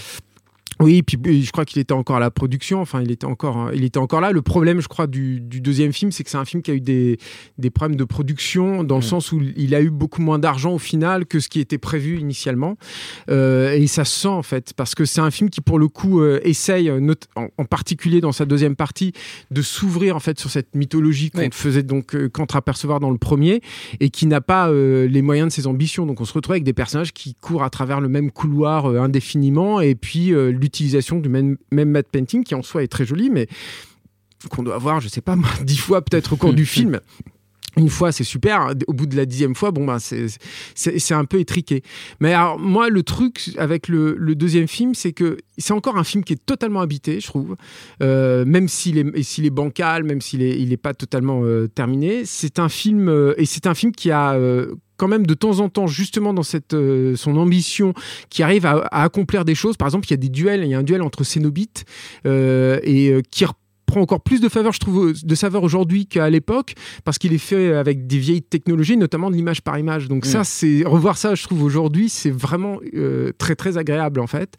Oui, 0.83 1.03
puis 1.03 1.17
euh, 1.27 1.41
je 1.43 1.51
crois 1.53 1.65
qu'il 1.65 1.81
était 1.81 1.93
encore 1.95 2.17
à 2.17 2.21
la 2.21 2.31
production. 2.31 2.81
Enfin, 2.81 3.01
il 3.03 3.11
était 3.11 3.27
encore, 3.27 3.57
hein, 3.57 3.71
il 3.75 3.85
était 3.85 3.99
encore 3.99 4.21
là. 4.21 4.33
Le 4.33 4.43
problème, 4.43 4.81
je 4.81 4.89
crois, 4.89 5.07
du, 5.07 5.41
du 5.41 5.61
deuxième 5.61 5.93
film, 5.93 6.11
c'est 6.13 6.25
que 6.25 6.31
c'est 6.31 6.37
un 6.39 6.45
film 6.45 6.63
qui 6.63 6.71
a 6.71 6.75
eu 6.75 6.81
des, 6.81 7.19
des 7.59 7.71
problèmes 7.71 7.97
de 7.97 8.05
production, 8.05 8.85
dans 8.85 8.97
le 8.97 9.01
Mm. 9.01 9.05
sens 9.05 9.33
où 9.33 9.41
il 9.57 9.75
a 9.75 9.81
eu 9.83 9.91
beaucoup 9.91 10.23
moins 10.23 10.39
d'argent 10.39 10.73
au 10.75 10.79
final 10.79 11.27
que 11.27 11.41
ce 11.41 11.49
qui 11.49 11.61
était 11.61 11.79
prévu 11.79 12.19
initialement. 12.19 12.77
Euh, 13.31 13.73
et 13.73 13.87
ça 13.87 14.05
se 14.05 14.21
sent 14.21 14.29
en 14.29 14.43
fait, 14.43 14.73
parce 14.75 14.95
que 14.95 15.05
c'est 15.05 15.21
un 15.21 15.31
film 15.31 15.51
qui, 15.51 15.61
pour 15.61 15.79
le 15.79 15.89
coup, 15.89 16.21
euh, 16.21 16.41
essaye, 16.45 16.91
en, 16.91 16.99
en 17.59 17.65
particulier 17.65 18.21
dans 18.21 18.33
sa 18.33 18.45
deuxième 18.45 18.77
partie, 18.77 19.13
de 19.51 19.63
s'ouvrir 19.63 20.17
en 20.17 20.21
fait 20.21 20.39
sur 20.39 20.51
cette 20.51 20.75
mythologie 20.75 21.31
qu'on 21.31 21.41
Oui. 21.41 21.49
ne 21.49 21.55
faisait 21.55 21.83
donc 21.83 22.15
euh, 22.15 22.29
qu'entreapercevoir 22.29 23.01
dans 23.01 23.11
le 23.11 23.19
premier, 23.19 23.61
et 24.01 24.11
qui 24.11 24.27
n'a 24.27 24.41
pas 24.41 24.71
les 24.73 25.23
moyens 25.23 25.49
de 25.49 25.53
ses 25.53 25.67
ambitions. 25.67 26.07
Donc, 26.07 26.21
on 26.21 26.25
se 26.25 26.33
retrouve 26.33 26.53
avec 26.53 26.65
des 26.65 26.73
personnages 26.73 27.13
qui 27.13 27.35
courent 27.35 27.63
à 27.65 27.71
travers 27.71 28.01
le 28.01 28.09
même 28.09 28.31
couloir 28.31 28.87
indéfiniment, 28.87 29.81
et 29.81 29.95
puis 29.95 30.33
l'utilisation 30.73 31.21
du 31.21 31.29
même, 31.29 31.59
même 31.71 31.91
matte 31.91 32.09
painting 32.11 32.45
qui 32.45 32.55
en 32.55 32.63
soi 32.63 32.83
est 32.83 32.89
très 32.89 33.05
joli, 33.05 33.29
mais 33.29 33.47
qu'on 34.51 34.63
doit 34.63 34.79
voir, 34.79 35.01
je 35.01 35.09
sais 35.09 35.21
pas, 35.21 35.37
dix 35.63 35.77
fois 35.77 36.03
peut-être 36.03 36.33
au 36.33 36.37
cours 36.37 36.55
du 36.55 36.67
film. 36.67 37.01
Une 37.79 37.89
fois, 37.89 38.13
c'est 38.13 38.25
super. 38.25 38.75
Au 38.87 38.93
bout 38.93 39.07
de 39.07 39.17
la 39.17 39.25
dixième 39.25 39.55
fois, 39.55 39.71
bon, 39.71 39.87
bah, 39.87 39.97
c'est, 39.99 41.15
un 41.15 41.25
peu 41.25 41.41
étriqué. 41.41 41.83
Mais 42.21 42.35
alors, 42.35 42.59
moi, 42.59 42.91
le 42.91 43.03
truc 43.03 43.51
avec 43.57 43.89
le, 43.89 44.15
le 44.19 44.35
deuxième 44.35 44.69
film, 44.69 44.95
c'est 44.95 45.13
que 45.13 45.39
c'est 45.57 45.73
encore 45.73 45.97
un 45.97 46.05
film 46.05 46.23
qui 46.23 46.35
est 46.35 46.45
totalement 46.45 46.81
habité, 46.81 47.19
je 47.19 47.27
trouve. 47.27 47.57
Euh, 48.03 48.45
même 48.45 48.69
s'il 48.69 48.99
est, 48.99 49.17
est 49.17 49.51
bancal, 49.51 50.05
même 50.05 50.21
s'il 50.21 50.43
est, 50.43 50.61
il 50.61 50.71
est 50.71 50.77
pas 50.77 50.93
totalement 50.93 51.45
euh, 51.45 51.67
terminé. 51.67 52.27
C'est 52.27 52.59
un 52.59 52.69
film, 52.69 53.09
euh, 53.09 53.33
et 53.39 53.47
c'est 53.47 53.67
un 53.67 53.75
film 53.75 53.93
qui 53.93 54.11
a. 54.11 54.39
euh, 55.03 55.07
quand 55.07 55.09
même 55.09 55.27
de 55.27 55.35
temps 55.35 55.59
en 55.59 55.69
temps, 55.69 55.89
justement 55.89 56.33
dans 56.33 56.45
cette, 56.45 56.75
euh, 56.75 57.17
son 57.17 57.37
ambition, 57.37 57.93
qui 58.31 58.45
arrive 58.45 58.67
à, 58.67 58.87
accomplir 58.91 59.45
des 59.45 59.57
choses. 59.57 59.77
Par 59.77 59.89
exemple, 59.89 60.07
il 60.07 60.13
y 60.13 60.15
a 60.15 60.19
des 60.19 60.29
duels, 60.29 60.63
il 60.63 60.69
y 60.69 60.75
a 60.75 60.79
un 60.79 60.85
duel 60.85 61.03
entre 61.03 61.25
Cénobites 61.25 61.85
euh, 62.25 62.79
et 62.85 63.09
euh, 63.09 63.21
qui 63.31 63.45
reprend 63.45 63.62
encore 64.01 64.23
plus 64.23 64.41
de 64.41 64.49
faveur, 64.49 64.73
je 64.73 64.79
trouve, 64.81 65.13
de 65.23 65.35
saveur 65.35 65.63
aujourd'hui 65.63 66.07
qu'à 66.07 66.29
l'époque, 66.31 66.75
parce 67.05 67.19
qu'il 67.19 67.33
est 67.33 67.39
fait 67.39 67.73
avec 67.75 68.07
des 68.07 68.19
vieilles 68.19 68.43
technologies, 68.43 68.97
notamment 68.97 69.31
de 69.31 69.37
l'image 69.37 69.63
par 69.63 69.79
image. 69.79 70.09
Donc 70.09 70.25
Mm. 70.27 70.29
ça, 70.29 70.45
c'est 70.45 70.85
revoir 70.85 71.17
ça, 71.19 71.35
je 71.35 71.43
trouve 71.45 71.63
aujourd'hui, 71.63 72.09
c'est 72.09 72.31
vraiment 72.31 72.79
euh, 72.95 73.33
très 73.39 73.55
très 73.55 73.77
agréable 73.79 74.21
en 74.21 74.27
fait. 74.27 74.55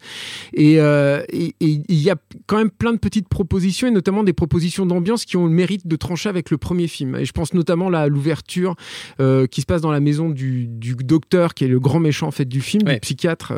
Et 0.52 0.80
euh, 0.80 1.22
et- 1.30 1.54
et 1.60 1.80
il 1.88 2.00
y 2.02 2.10
a 2.10 2.16
quand 2.46 2.56
même 2.58 2.70
plein 2.70 2.92
de 2.92 2.98
petites 2.98 3.28
propositions, 3.28 3.88
et 3.88 3.90
notamment 3.90 4.22
des 4.24 4.32
propositions 4.32 4.86
d'ambiance 4.86 5.24
qui 5.24 5.36
ont 5.36 5.46
le 5.46 5.52
mérite 5.52 5.86
de 5.86 5.96
trancher 5.96 6.28
avec 6.28 6.50
le 6.50 6.58
premier 6.58 6.88
film. 6.88 7.16
Et 7.16 7.24
je 7.24 7.32
pense 7.32 7.54
notamment 7.54 7.90
là 7.90 8.00
à 8.02 8.08
l'ouverture 8.08 8.74
euh, 9.20 9.46
qui 9.46 9.60
se 9.60 9.66
passe 9.66 9.80
dans 9.80 9.92
la 9.92 10.00
maison 10.00 10.30
du, 10.30 10.66
du 10.66 10.94
docteur, 10.94 11.54
qui 11.54 11.64
est 11.64 11.68
le 11.68 11.80
grand 11.80 12.00
méchant 12.00 12.26
en 12.28 12.30
fait 12.30 12.44
du 12.46 12.60
film, 12.60 12.86
Ouais. 12.86 12.94
du 12.94 13.00
psychiatre, 13.00 13.52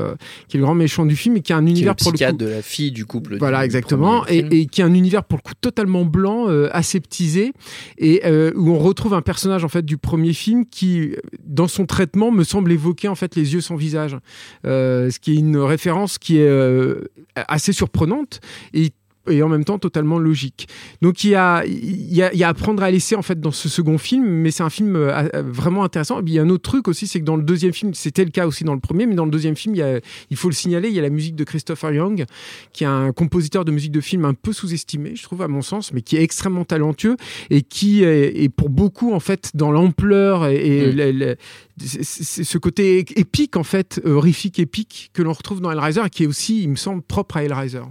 qui 0.48 0.56
est 0.56 0.60
le 0.60 0.64
grand 0.64 0.74
méchant 0.74 1.06
du 1.06 1.16
film, 1.16 1.36
et 1.36 1.40
qui 1.42 1.52
a 1.52 1.56
un 1.56 1.60
Qui 1.60 1.64
est 1.66 1.72
le 1.72 1.76
univers 1.78 1.96
pour 1.96 2.12
le 2.12 2.18
coup 2.18 2.36
de 2.36 2.46
la 2.46 2.62
fille 2.62 2.92
du 2.92 3.04
couple. 3.06 3.38
voilà, 3.38 3.60
du 3.60 3.64
exactement. 3.66 4.26
Et, 4.28 4.38
et 4.60 4.66
qui 4.66 4.82
a 4.82 4.86
un 4.86 4.94
univers 4.94 5.24
pour 5.24 5.38
le 5.38 5.42
coup 5.42 5.54
totalement 5.66 6.04
blanc, 6.04 6.48
euh, 6.48 6.68
aseptisé, 6.70 7.52
et 7.98 8.22
euh, 8.24 8.52
où 8.54 8.70
on 8.70 8.78
retrouve 8.78 9.14
un 9.14 9.22
personnage 9.22 9.64
en 9.64 9.68
fait 9.68 9.84
du 9.84 9.98
premier 9.98 10.32
film 10.32 10.64
qui, 10.64 11.16
dans 11.44 11.66
son 11.66 11.86
traitement, 11.86 12.30
me 12.30 12.44
semble 12.44 12.70
évoquer 12.70 13.08
en 13.08 13.16
fait 13.16 13.34
les 13.34 13.54
yeux 13.54 13.60
sans 13.60 13.74
visage, 13.76 14.16
Euh, 14.64 15.10
ce 15.10 15.18
qui 15.18 15.32
est 15.32 15.40
une 15.46 15.58
référence 15.58 16.18
qui 16.18 16.38
est 16.38 16.48
euh, 16.48 17.08
assez 17.34 17.72
surprenante 17.72 18.40
et 18.72 18.92
et 19.28 19.42
en 19.42 19.48
même 19.48 19.64
temps 19.64 19.78
totalement 19.78 20.18
logique. 20.18 20.68
Donc 21.02 21.24
il 21.24 21.30
y 21.30 21.34
a, 21.34 21.64
il 21.66 22.14
y 22.14 22.22
a, 22.22 22.32
il 22.32 22.38
y 22.38 22.44
a 22.44 22.48
à 22.48 22.54
prendre 22.54 22.82
à 22.82 22.90
laisser 22.90 23.16
en 23.16 23.22
fait 23.22 23.40
dans 23.40 23.50
ce 23.50 23.68
second 23.68 23.98
film, 23.98 24.24
mais 24.24 24.50
c'est 24.50 24.62
un 24.62 24.70
film 24.70 24.96
euh, 24.96 25.28
vraiment 25.44 25.84
intéressant. 25.84 26.20
Et 26.20 26.22
puis, 26.22 26.34
il 26.34 26.36
y 26.36 26.38
a 26.38 26.42
un 26.42 26.50
autre 26.50 26.68
truc 26.68 26.88
aussi, 26.88 27.06
c'est 27.06 27.20
que 27.20 27.24
dans 27.24 27.36
le 27.36 27.42
deuxième 27.42 27.72
film, 27.72 27.94
c'était 27.94 28.24
le 28.24 28.30
cas 28.30 28.46
aussi 28.46 28.64
dans 28.64 28.74
le 28.74 28.80
premier, 28.80 29.06
mais 29.06 29.14
dans 29.14 29.24
le 29.24 29.30
deuxième 29.30 29.56
film, 29.56 29.74
il, 29.74 29.78
y 29.78 29.82
a, 29.82 30.00
il 30.30 30.36
faut 30.36 30.48
le 30.48 30.54
signaler, 30.54 30.88
il 30.88 30.94
y 30.94 30.98
a 30.98 31.02
la 31.02 31.10
musique 31.10 31.36
de 31.36 31.44
Christopher 31.44 31.92
Young, 31.92 32.24
qui 32.72 32.84
est 32.84 32.88
un 32.88 33.12
compositeur 33.12 33.64
de 33.64 33.72
musique 33.72 33.92
de 33.92 34.00
film 34.00 34.24
un 34.24 34.34
peu 34.34 34.52
sous-estimé, 34.52 35.16
je 35.16 35.22
trouve 35.22 35.42
à 35.42 35.48
mon 35.48 35.62
sens, 35.62 35.92
mais 35.92 36.02
qui 36.02 36.16
est 36.16 36.22
extrêmement 36.22 36.64
talentueux 36.64 37.16
et 37.50 37.62
qui 37.62 38.04
est, 38.04 38.42
est 38.42 38.48
pour 38.48 38.70
beaucoup 38.70 39.12
en 39.12 39.20
fait 39.20 39.50
dans 39.54 39.70
l'ampleur 39.70 40.46
et, 40.46 40.56
et 40.56 41.36
Mm. 41.76 41.84
c'est 42.02 42.44
ce 42.44 42.58
côté 42.58 43.04
épique 43.16 43.56
en 43.56 43.64
fait, 43.64 44.00
horrifique 44.04 44.58
épique 44.58 45.10
que 45.12 45.22
l'on 45.22 45.32
retrouve 45.32 45.60
dans 45.60 45.70
Hellraiser 45.70 46.02
et 46.06 46.10
qui 46.10 46.24
est 46.24 46.26
aussi, 46.26 46.62
il 46.62 46.70
me 46.70 46.76
semble, 46.76 47.02
propre 47.02 47.36
à 47.36 47.44
Hellraiser. 47.44 47.82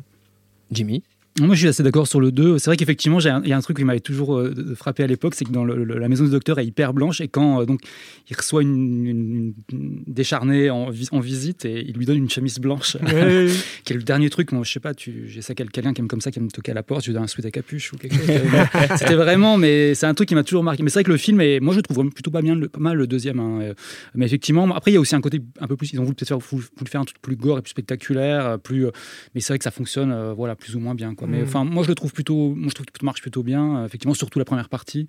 Jimmy? 0.71 1.03
Moi, 1.41 1.53
je 1.53 1.59
suis 1.59 1.67
assez 1.67 1.83
d'accord 1.83 2.07
sur 2.07 2.21
le 2.21 2.31
2. 2.31 2.59
C'est 2.59 2.69
vrai 2.69 2.77
qu'effectivement, 2.77 3.19
il 3.19 3.47
y 3.49 3.51
a 3.51 3.57
un 3.57 3.61
truc 3.61 3.75
qui 3.75 3.83
m'avait 3.83 3.99
toujours 3.99 4.37
euh, 4.37 4.53
frappé 4.73 5.03
à 5.03 5.07
l'époque, 5.07 5.35
c'est 5.35 5.43
que 5.43 5.51
dans 5.51 5.65
le- 5.65 5.83
le- 5.83 5.97
la 5.99 6.07
maison 6.07 6.23
du 6.23 6.29
docteur 6.29 6.59
est 6.59 6.65
hyper 6.65 6.93
blanche 6.93 7.19
et 7.19 7.27
quand 7.27 7.59
euh, 7.59 7.65
donc 7.65 7.81
il 8.29 8.37
reçoit 8.37 8.61
une, 8.61 9.05
une- 9.05 9.53
une 9.73 10.03
décharnée 10.07 10.69
en, 10.69 10.89
vi- 10.91 11.09
en 11.11 11.19
visite 11.19 11.65
et 11.65 11.83
il 11.85 11.93
lui 11.97 12.05
donne 12.05 12.15
une 12.19 12.29
chemise 12.29 12.57
blanche, 12.59 12.95
qui 13.83 13.91
est 13.93 13.97
le 13.97 14.03
dernier 14.03 14.29
truc. 14.29 14.53
Moi, 14.53 14.63
je 14.63 14.71
sais 14.71 14.79
pas, 14.79 14.93
j'ai 14.97 15.41
ça 15.41 15.53
quel- 15.55 15.71
quelqu'un 15.71 15.93
qui 15.93 15.99
aime 15.99 16.07
comme 16.07 16.21
ça, 16.21 16.31
qui 16.31 16.39
aime 16.39 16.45
me 16.45 16.49
toquer 16.51 16.71
à 16.71 16.73
la 16.75 16.83
porte, 16.83 17.01
je 17.03 17.07
lui 17.09 17.13
donne 17.15 17.23
un 17.23 17.27
sweat 17.27 17.45
à 17.45 17.51
capuche 17.51 17.91
ou 17.91 17.97
quelque 17.97 18.15
chose. 18.15 18.27
C'était 18.97 19.15
vraiment, 19.15 19.57
mais 19.57 19.93
c'est 19.93 20.05
un 20.05 20.13
truc 20.13 20.29
qui 20.29 20.35
m'a 20.35 20.43
toujours 20.45 20.63
marqué. 20.63 20.83
Mais 20.83 20.89
c'est 20.89 20.99
vrai 20.99 21.03
que 21.03 21.11
le 21.11 21.17
film, 21.17 21.41
est, 21.41 21.59
moi, 21.59 21.73
je 21.73 21.79
le 21.79 21.83
trouve 21.83 22.09
plutôt 22.11 22.31
pas 22.31 22.41
bien, 22.43 22.55
le- 22.55 22.69
pas 22.69 22.79
mal 22.79 22.95
le 22.95 23.07
deuxième. 23.07 23.41
hein. 23.41 23.73
Mais 24.13 24.25
effectivement, 24.25 24.73
après, 24.73 24.91
il 24.91 24.93
y 24.93 24.97
a 24.97 25.01
aussi 25.01 25.15
un 25.15 25.21
côté 25.21 25.41
un 25.59 25.67
peu 25.67 25.75
plus. 25.75 25.91
Ils 25.91 25.99
ont 25.99 26.03
voulu 26.03 26.15
peut-être 26.15 26.29
faire, 26.29 26.37
voulu 26.39 26.63
faire 26.87 27.01
un 27.01 27.05
truc 27.05 27.21
plus 27.21 27.35
gore 27.35 27.57
et 27.57 27.61
plus 27.61 27.71
spectaculaire, 27.71 28.45
euh, 28.45 28.57
plus. 28.57 28.85
mais 29.33 29.41
c'est 29.41 29.51
vrai 29.51 29.57
que 29.57 29.65
ça 29.65 29.71
fonctionne, 29.71 30.13
euh, 30.13 30.33
voilà, 30.33 30.55
plus 30.55 30.77
ou 30.77 30.79
moins 30.79 30.95
bien. 30.95 31.13
Quoi. 31.13 31.24
Mais 31.27 31.41
Mm. 31.41 31.43
enfin, 31.43 31.63
moi, 31.63 31.83
je 31.83 31.89
le 31.89 31.95
trouve 31.95 32.13
plutôt, 32.13 32.53
moi, 32.55 32.67
je 32.69 32.73
trouve 32.75 32.85
qu'il 32.85 33.05
marche 33.05 33.21
plutôt 33.21 33.43
bien. 33.43 33.77
euh, 33.77 33.85
effectivement, 33.85 34.13
surtout 34.13 34.39
la 34.39 34.45
première 34.45 34.69
partie. 34.69 35.07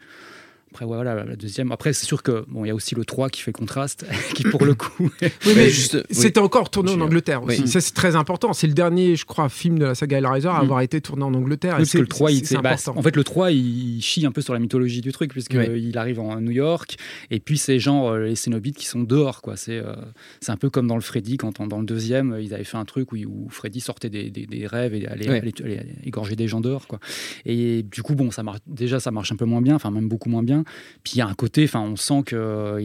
Après, 0.76 0.84
voilà, 0.84 1.14
la 1.24 1.36
deuxième. 1.36 1.72
Après, 1.72 1.94
c'est 1.94 2.04
sûr 2.04 2.22
que 2.22 2.44
bon, 2.48 2.66
il 2.66 2.68
y 2.68 2.70
a 2.70 2.74
aussi 2.74 2.94
le 2.94 3.06
3 3.06 3.30
qui 3.30 3.40
fait 3.40 3.50
contraste, 3.52 4.04
qui 4.34 4.42
pour 4.42 4.62
le 4.66 4.74
coup. 4.82 4.92
Oui, 5.00 5.10
Mais 5.46 5.54
mais 5.54 5.70
juste- 5.70 5.94
oui. 5.94 6.02
c'était 6.10 6.38
encore 6.40 6.68
tourné 6.68 6.90
en 6.92 6.96
Je- 6.98 7.00
Angleterre 7.00 7.42
aussi. 7.44 7.62
oui. 7.62 7.68
Ça, 7.68 7.80
c'est 7.80 7.94
très 7.94 8.14
important. 8.14 8.52
C'est 8.52 8.66
le 8.66 8.74
dernier, 8.74 9.16
je 9.16 9.24
crois, 9.24 9.48
film 9.48 9.78
de 9.78 9.86
la 9.86 9.94
saga 9.94 10.18
Hellraiser 10.18 10.48
à 10.48 10.58
Mm. 10.58 10.64
avoir 10.64 10.80
été 10.82 11.00
tourné 11.00 11.22
en 11.24 11.32
Angleterre. 11.32 11.76
Oui, 11.76 11.84
parce 11.84 11.92
que 11.92 11.98
le 11.98 12.06
3, 12.06 12.30
il, 12.30 12.46
c'est- 12.46 12.58
bah, 12.58 12.76
en 12.94 13.00
fait, 13.02 13.16
le 13.16 13.24
3, 13.24 13.52
il 13.52 14.02
chie 14.02 14.26
un 14.26 14.32
peu 14.32 14.42
sur 14.42 14.52
la 14.52 14.58
mythologie 14.58 15.00
du 15.00 15.12
truc, 15.12 15.30
puisqu'il 15.32 15.56
Ouais. 15.58 15.96
arrive 15.96 16.20
en 16.20 16.38
New 16.42 16.50
York, 16.50 16.96
et 17.30 17.40
puis 17.40 17.56
c'est 17.56 17.78
genre 17.78 18.10
euh, 18.10 18.26
les 18.26 18.36
Cénobites 18.36 18.76
qui 18.76 18.84
sont 18.84 19.00
dehors. 19.00 19.40
quoi. 19.40 19.56
C'est 19.56 19.78
euh, 19.78 19.94
c'est 20.40 20.52
un 20.52 20.56
peu 20.58 20.68
comme 20.68 20.86
dans 20.86 20.96
le 20.96 21.00
Freddy, 21.00 21.38
quand 21.38 21.62
dans 21.66 21.78
le 21.78 21.86
deuxième, 21.86 22.34
euh, 22.34 22.42
ils 22.42 22.52
avaient 22.52 22.64
fait 22.64 22.76
un 22.76 22.84
truc 22.84 23.12
où, 23.12 23.16
où 23.16 23.48
Freddy 23.48 23.80
sortait 23.80 24.10
des, 24.10 24.28
des- 24.28 24.44
des 24.44 24.66
rêves 24.66 24.92
et 24.94 25.06
allait- 25.06 25.28
allait 25.30 25.86
égorger 26.04 26.36
des 26.36 26.48
gens 26.48 26.60
dehors. 26.60 26.86
Quoi. 26.86 26.98
Et 27.46 27.82
du 27.82 28.02
coup, 28.02 28.14
bon, 28.14 28.30
ça 28.30 28.42
marche, 28.42 28.58
déjà, 28.66 29.00
ça 29.00 29.10
marche 29.10 29.32
un 29.32 29.36
peu 29.36 29.46
moins 29.46 29.62
bien, 29.62 29.74
enfin, 29.76 29.90
même 29.90 30.08
beaucoup 30.08 30.28
moins 30.28 30.42
bien. 30.42 30.64
Puis 31.02 31.14
il 31.14 31.18
y 31.18 31.20
a 31.22 31.26
un 31.26 31.34
côté, 31.34 31.64
enfin, 31.64 31.80
on 31.80 31.96
sent 31.96 32.22
qu'ils 32.28 32.36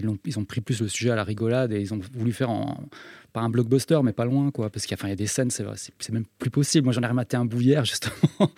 ont, 0.10 0.18
ils 0.26 0.40
ont 0.40 0.46
pris 0.46 0.62
plus 0.62 0.82
le 0.82 0.88
sujet 0.88 1.12
à 1.12 1.16
la 1.16 1.24
rigolade 1.24 1.72
et 1.74 1.80
ils 1.80 1.94
ont 1.94 2.00
voulu 2.14 2.32
faire 2.34 2.50
en, 2.50 2.84
pas 3.34 3.40
un 3.42 3.50
blockbuster, 3.50 4.00
mais 4.04 4.12
pas 4.12 4.26
loin, 4.26 4.52
quoi. 4.52 4.70
Parce 4.70 4.86
qu'il 4.86 4.98
y, 4.98 5.12
a- 5.12 5.16
des 5.16 5.26
scènes, 5.28 5.50
c'est, 5.52 5.64
même 6.12 6.26
plus 6.38 6.50
possible. 6.50 6.84
Moi, 6.86 6.94
j'en 6.94 7.02
ai 7.02 7.08
rematé 7.08 7.38
un 7.38 7.48
hier, 7.48 7.86
justement. 7.86 8.52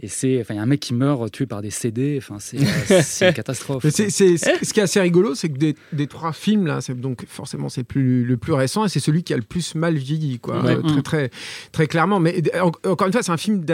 Et 0.00 0.08
c'est, 0.08 0.40
enfin, 0.42 0.52
il 0.54 0.56
y 0.58 0.60
a 0.60 0.62
un 0.62 0.66
mec 0.66 0.80
qui 0.80 0.92
meurt 0.92 1.30
tué 1.32 1.46
par 1.46 1.62
des 1.62 1.70
CD. 1.70 2.16
Enfin, 2.18 2.38
c'est, 2.38 2.58
euh, 2.58 3.00
c'est 3.02 3.28
une 3.28 3.34
catastrophe. 3.34 3.88
C'est- 3.88 4.10
ce 4.10 4.72
qui 4.74 4.80
est 4.80 4.82
assez 4.82 5.00
rigolo, 5.00 5.34
c'est 5.34 5.48
que 5.48 5.56
des, 5.58 5.74
des 5.94 6.06
trois 6.06 6.32
films 6.34 6.66
là, 6.66 6.80
c'est 6.82 6.94
donc 6.98 7.24
forcément 7.26 7.68
c'est 7.70 7.84
plus 7.84 8.24
le 8.24 8.36
plus 8.36 8.52
récent 8.52 8.84
et 8.84 8.88
c'est 8.90 9.00
celui 9.00 9.22
qui 9.22 9.32
a 9.32 9.36
le 9.36 9.42
plus 9.42 9.74
mal 9.74 9.96
vieilli, 9.96 10.38
quoi, 10.38 10.62
Ouais. 10.62 10.76
Euh, 10.76 10.82
très 10.82 11.02
très 11.02 11.30
très 11.72 11.86
clairement. 11.86 12.20
Mais 12.20 12.42
euh, 12.54 12.60
en- 12.60 12.90
encore 12.90 13.06
une 13.06 13.12
fois, 13.12 13.22
c'est 13.22 13.32
un 13.32 13.36
film 13.38 13.64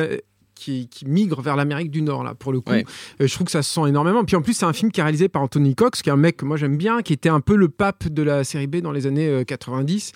qui, 0.64 0.88
qui 0.88 1.04
migre 1.06 1.40
vers 1.42 1.56
l'Amérique 1.56 1.90
du 1.90 2.00
Nord 2.02 2.24
là 2.24 2.34
pour 2.34 2.52
le 2.52 2.60
coup. 2.60 2.72
Ouais. 2.72 2.84
Euh, 3.20 3.26
je 3.26 3.34
trouve 3.34 3.44
que 3.46 3.50
ça 3.50 3.62
se 3.62 3.72
sent 3.72 3.88
énormément. 3.88 4.24
Puis 4.24 4.36
en 4.36 4.42
plus, 4.42 4.54
c'est 4.54 4.64
un 4.64 4.72
film 4.72 4.90
qui 4.90 5.00
est 5.00 5.02
réalisé 5.02 5.28
par 5.28 5.42
Anthony 5.42 5.74
Cox, 5.74 6.00
qui 6.02 6.08
est 6.08 6.12
un 6.12 6.16
mec 6.16 6.38
que 6.38 6.44
moi 6.44 6.56
j'aime 6.56 6.76
bien, 6.76 7.02
qui 7.02 7.12
était 7.12 7.28
un 7.28 7.40
peu 7.40 7.56
le 7.56 7.68
pape 7.68 8.08
de 8.08 8.22
la 8.22 8.44
série 8.44 8.66
B 8.66 8.76
dans 8.76 8.92
les 8.92 9.06
années 9.06 9.28
euh, 9.28 9.44
90, 9.44 10.12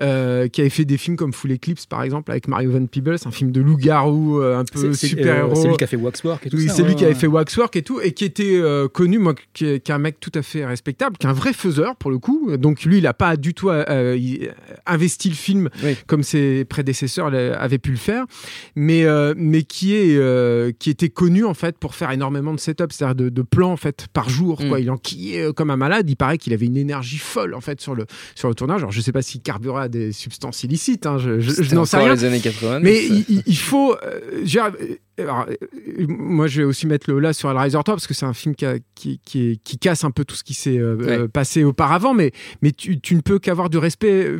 euh, 0.00 0.48
qui 0.48 0.60
avait 0.60 0.70
fait 0.70 0.84
des 0.84 0.96
films 0.98 1.16
comme 1.16 1.32
Full 1.32 1.52
Eclipse 1.52 1.86
par 1.86 2.02
exemple 2.02 2.30
avec 2.30 2.48
Mario 2.48 2.70
Van 2.70 2.86
Peebles, 2.86 3.16
un 3.24 3.30
film 3.30 3.50
de 3.50 3.60
loup-garou 3.60 4.40
euh, 4.40 4.58
un 4.58 4.64
peu 4.64 4.92
C'est- 4.92 5.00
c'est, 5.00 5.06
super 5.08 5.36
héros. 5.36 5.52
euh, 5.52 5.54
c'est 5.54 5.68
lui 5.68 5.76
qui 5.76 5.84
a 5.84 5.86
fait 5.88 5.96
Waxwork 5.96 6.46
et 6.46 6.50
tout 6.50 6.56
Oui, 6.56 6.68
c'est 6.68 6.82
lui 6.82 6.90
ouais, 6.90 6.94
qui 6.94 7.04
avait 7.04 7.14
fait 7.14 7.26
Waxwork 7.26 7.74
et 7.76 7.82
tout, 7.82 8.00
et 8.00 8.12
qui 8.12 8.24
était 8.24 8.56
euh, 8.60 8.88
connu, 8.88 9.18
moi, 9.18 9.34
qui 9.52 9.66
est, 9.66 9.90
un 9.90 9.98
mec 9.98 10.20
tout 10.20 10.32
à 10.34 10.42
fait 10.42 10.64
respectable, 10.66 11.16
qui 11.16 11.26
est 11.26 11.30
un 11.30 11.32
vrai 11.32 11.52
faiseur 11.52 11.96
pour 11.96 12.10
le 12.10 12.18
coup. 12.18 12.56
Donc 12.56 12.82
lui, 12.84 12.98
il 12.98 13.04
n'a 13.04 13.14
pas 13.14 13.36
du 13.36 13.54
tout 13.54 13.70
euh, 13.70 14.18
investi 14.86 15.28
le 15.30 15.34
film 15.34 15.68
Oui. 15.82 15.96
comme 16.06 16.22
ses 16.22 16.64
prédécesseurs 16.64 17.26
avaient 17.34 17.78
pu 17.78 17.90
le 17.90 17.96
faire, 17.96 18.24
mais 18.76 19.04
euh, 19.04 19.34
mais 19.36 19.62
qui 19.62 19.87
est 19.94 20.16
euh, 20.16 20.72
qui 20.78 20.90
était 20.90 21.08
connu 21.08 21.44
en 21.44 21.54
fait 21.54 21.78
pour 21.78 21.94
faire 21.94 22.10
énormément 22.10 22.52
de 22.54 22.60
setup, 22.60 22.92
c'est-à-dire 22.92 23.14
de, 23.14 23.28
de 23.28 23.42
plans 23.42 23.72
en 23.72 23.76
fait 23.76 24.06
par 24.12 24.28
jour. 24.30 24.58
Quoi. 24.68 24.78
Mm. 24.78 24.82
Il 24.82 24.90
enquillait 24.90 25.42
euh, 25.42 25.52
comme 25.52 25.70
un 25.70 25.76
malade. 25.76 26.08
Il 26.08 26.16
paraît 26.16 26.38
qu'il 26.38 26.52
avait 26.52 26.66
une 26.66 26.76
énergie 26.76 27.18
folle 27.18 27.54
en 27.54 27.60
fait 27.60 27.80
sur 27.80 27.94
le 27.94 28.06
sur 28.34 28.48
le 28.48 28.54
tournage. 28.54 28.80
Alors 28.80 28.92
je 28.92 29.00
sais 29.00 29.12
pas 29.12 29.22
s'il 29.22 29.40
carburait 29.40 29.82
à 29.84 29.88
des 29.88 30.12
substances 30.12 30.62
illicites, 30.64 31.06
hein, 31.06 31.18
je, 31.18 31.40
je- 31.40 31.50
je 31.50 31.62
C'était 31.62 31.74
n'en 31.74 31.84
sais 31.84 31.96
rien. 31.98 32.14
les 32.14 32.24
années 32.24 32.40
80. 32.40 32.80
Mais 32.80 33.04
il 33.46 33.56
faut. 33.58 33.94
euh, 34.04 34.20
alors, 35.22 35.46
euh, 35.48 36.06
moi, 36.08 36.46
je 36.46 36.60
vais 36.60 36.64
aussi 36.66 36.86
mettre 36.86 37.10
le 37.10 37.18
là 37.18 37.32
sur 37.32 37.50
Hellraiser 37.50 37.78
3 37.82 37.84
parce 37.84 38.06
que 38.06 38.14
c'est 38.14 38.26
un 38.26 38.32
film 38.34 38.54
qui, 38.54 38.64
a- 38.66 38.78
qui, 38.94 39.20
qui, 39.24 39.78
casse 39.78 40.04
un 40.04 40.10
peu 40.10 40.24
tout 40.24 40.34
ce 40.34 40.44
qui 40.44 40.54
s'est 40.54 40.78
euh, 40.78 40.96
Ouais. 40.96 41.18
euh, 41.20 41.28
passé 41.28 41.64
auparavant. 41.64 42.14
Mais, 42.14 42.32
mais 42.62 42.72
tu, 42.72 43.00
tu 43.00 43.14
ne 43.14 43.20
peux 43.20 43.38
qu'avoir 43.38 43.70
du 43.70 43.78
respect 43.78 44.30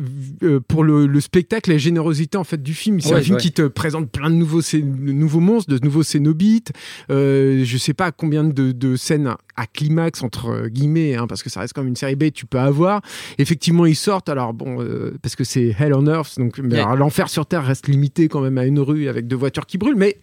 euh, 0.43 0.59
pour 0.67 0.83
le, 0.83 1.07
le 1.07 1.19
spectacle 1.21 1.69
et 1.71 1.73
la 1.73 1.79
générosité 1.79 2.37
en 2.37 2.43
fait 2.43 2.61
du 2.61 2.73
film. 2.73 2.99
C'est 3.01 3.13
Ouais, 3.13 3.19
un 3.19 3.21
film 3.21 3.35
ouais. 3.35 3.41
qui 3.41 3.51
te 3.51 3.63
présente 3.63 4.11
plein 4.11 4.29
de 4.29 4.35
nouveaux, 4.35 4.61
de 4.61 5.11
nouveaux 5.11 5.39
monstres, 5.39 5.73
de 5.73 5.83
nouveaux 5.83 6.03
cénobites. 6.03 6.71
Euh, 7.11 7.63
je 7.63 7.77
sais 7.77 7.93
pas 7.93 8.11
combien 8.11 8.43
de, 8.43 8.71
de 8.71 8.95
scènes 8.95 9.33
à 9.55 9.67
climax 9.67 10.23
entre 10.23 10.67
guillemets, 10.67 11.15
hein, 11.15 11.27
parce 11.27 11.43
que 11.43 11.49
ça 11.49 11.59
reste 11.59 11.73
comme 11.73 11.87
une 11.87 11.95
série 11.95 12.15
B, 12.15 12.31
tu 12.33 12.45
peux 12.45 12.59
avoir. 12.59 13.01
Effectivement, 13.37 13.85
ils 13.85 13.95
sortent. 13.95 14.29
Alors 14.29 14.53
bon, 14.53 14.85
parce 15.21 15.35
que 15.35 15.43
c'est 15.43 15.75
Hell 15.77 15.93
on 15.93 16.05
Earth, 16.07 16.37
donc 16.39 16.57
l'enfer 16.57 17.27
sur 17.29 17.45
Terre 17.45 17.65
reste 17.65 17.87
limité 17.87 18.27
quand 18.29 18.41
même 18.41 18.57
à 18.57 18.65
une 18.65 18.79
rue 18.79 19.07
avec 19.09 19.27
deux 19.27 19.35
voitures 19.35 19.65
qui 19.65 19.77
brûlent, 19.77 19.95
mais 19.97 20.17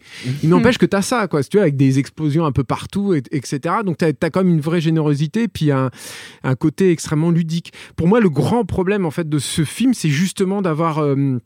il 0.47 0.51
n'empêche 0.51 0.79
que 0.79 0.87
tu 0.87 0.97
as 0.97 1.03
ça, 1.03 1.29
quoi, 1.29 1.43
si 1.43 1.49
tu 1.51 1.59
avec 1.59 1.77
des 1.77 1.99
explosions 1.99 2.45
un 2.47 2.53
peu 2.53 2.65
partout, 2.65 3.15
et- 3.15 3.23
etc. 3.33 3.77
Donc 3.85 3.99
tu 3.99 4.05
as, 4.05 4.31
quand 4.31 4.43
même 4.45 4.53
une 4.55 4.61
vraie 4.61 4.81
générosité, 4.81 5.49
puis 5.49 5.71
un, 5.71 5.91
un 6.43 6.55
côté 6.55 6.91
extrêmement 6.91 7.31
ludique. 7.31 7.73
Pour 7.97 8.09
moi, 8.09 8.21
le 8.21 8.31
grand 8.31 8.65
problème 8.65 9.05
en 9.07 9.11
fait 9.11 9.29
de 9.29 9.39
ce 9.39 9.65
film, 9.65 9.93
c'est 9.95 10.09
justement 10.11 10.63
d'avoir 10.63 10.99
euh, 10.99 11.39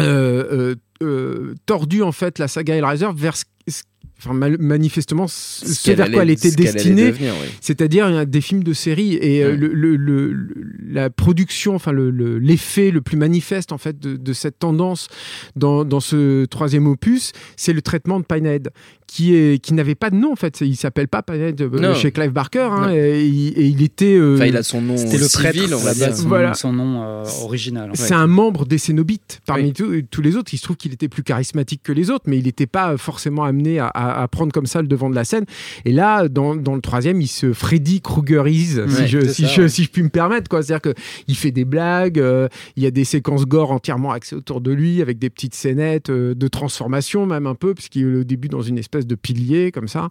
euh, 0.00 0.74
euh, 1.02 1.54
tordu 1.66 2.02
en 2.02 2.12
fait 2.12 2.38
la 2.38 2.48
saga 2.48 2.74
Hellraiser 2.76 3.08
vers 3.14 3.36
ce, 3.36 3.44
ce- 3.68 3.82
enfin, 4.18 4.32
mal- 4.34 4.56
manifestement 4.58 5.26
ce, 5.28 5.90
vers 5.92 6.10
quoi 6.10 6.22
elle 6.22 6.30
était 6.30 6.50
ce 6.50 6.56
destinée 6.56 7.12
oui. 7.12 7.26
c'est-à-dire 7.60 8.26
des 8.26 8.40
films 8.40 8.62
de 8.64 8.72
série 8.72 9.14
et 9.14 9.44
euh, 9.44 9.50
Ouais. 9.52 9.56
le, 9.56 9.68
le- 9.68 9.96
le- 9.96 10.32
le- 10.32 10.54
la 10.90 11.10
production, 11.10 11.74
enfin 11.74 11.92
le- 11.92 12.10
le- 12.10 12.38
l'effet 12.38 12.90
le, 12.90 13.00
plus 13.00 13.16
manifeste 13.16 13.72
en 13.72 13.78
fait 13.78 13.98
de, 14.00 14.16
de 14.16 14.32
cette 14.32 14.58
tendance 14.58 15.08
dans, 15.56 15.84
dans 15.84 16.00
ce 16.00 16.44
troisième 16.46 16.86
opus, 16.86 17.32
c'est 17.56 17.72
le 17.72 17.82
traitement 17.82 18.18
de 18.20 18.24
Pinehead 18.24 18.70
qui 19.06 19.34
est 19.34 19.58
qui 19.62 19.72
n'avait 19.72 19.94
pas 19.94 20.10
de 20.10 20.16
nom 20.16 20.32
en 20.32 20.36
fait, 20.36 20.60
il 20.60 20.76
s'appelle 20.76 21.08
pas 21.08 21.22
Pinehead 21.22 21.60
euh, 21.62 21.94
chez 21.94 22.10
Clive 22.12 22.30
Barker 22.32 22.68
hein, 22.70 22.90
et, 22.92 23.26
il- 23.26 23.58
et 23.58 23.66
il 23.66 23.82
était 23.82 24.16
euh, 24.16 24.34
Enfin, 24.36 24.46
il 24.46 24.56
a 24.56 24.62
son 24.62 24.82
nom 24.82 24.96
C'était 24.96 25.16
le 25.18 25.28
civil, 25.28 25.50
prêtre, 25.62 25.72
on 25.74 25.78
va 25.84 25.94
dire. 25.94 26.14
son, 26.14 26.28
Voilà. 26.28 26.54
son 26.54 26.72
nom 26.72 27.02
euh, 27.04 27.24
original. 27.42 27.90
en 27.90 27.94
fait. 27.94 28.02
c'est 28.02 28.14
un 28.14 28.26
membre 28.26 28.66
des 28.66 28.78
Cénobites 28.78 29.40
parmi 29.46 29.64
Oui. 29.64 29.72
tous- 29.72 30.02
tous 30.10 30.22
les 30.22 30.36
autres. 30.36 30.52
Il 30.52 30.58
se 30.58 30.62
trouve 30.64 30.76
qu'il 30.76 30.92
était 30.92 31.08
plus 31.08 31.22
charismatique 31.22 31.80
que 31.82 31.92
les 31.92 32.10
autres, 32.10 32.24
mais 32.26 32.38
il 32.38 32.44
n'était 32.44 32.66
pas 32.66 32.96
forcément 32.98 33.44
amené 33.44 33.78
à, 33.78 33.86
à- 33.86 34.07
à 34.10 34.28
prendre 34.28 34.52
comme 34.52 34.66
ça 34.66 34.82
le 34.82 34.88
devant 34.88 35.10
de 35.10 35.14
la 35.14 35.24
scène. 35.24 35.44
Et 35.84 35.92
là, 35.92 36.28
dans, 36.28 36.56
dans 36.56 36.74
le 36.74 36.80
troisième, 36.80 37.20
il 37.20 37.28
se 37.28 37.52
Freddy 37.52 38.00
Kruegerise, 38.00 38.84
si, 38.88 39.06
je, 39.06 39.26
si, 39.26 39.42
ça, 39.42 39.48
je, 39.48 39.62
ouais. 39.62 39.68
si 39.68 39.84
je 39.84 39.90
puis 39.90 40.02
me 40.02 40.08
permettre. 40.08 40.48
quoi. 40.48 40.62
C'est-à-dire 40.62 40.92
qu'il 40.92 41.36
fait 41.36 41.50
des 41.50 41.64
blagues, 41.64 42.18
euh, 42.18 42.48
il 42.76 42.82
y 42.82 42.86
a 42.86 42.90
des 42.90 43.04
séquences 43.04 43.46
gore 43.46 43.70
entièrement 43.70 44.12
axées 44.12 44.36
autour 44.36 44.60
de 44.60 44.72
lui, 44.72 45.02
avec 45.02 45.18
des 45.18 45.30
petites 45.30 45.54
scénettes 45.54 46.10
euh, 46.10 46.34
de 46.34 46.48
transformation 46.48 47.26
même 47.26 47.46
un 47.46 47.54
peu, 47.54 47.74
puisqu'il 47.74 48.02
est 48.02 48.16
au 48.20 48.24
début 48.24 48.48
dans 48.48 48.62
une 48.62 48.78
espèce 48.78 49.06
de 49.06 49.14
pilier 49.14 49.72
comme 49.72 49.88
ça. 49.88 50.08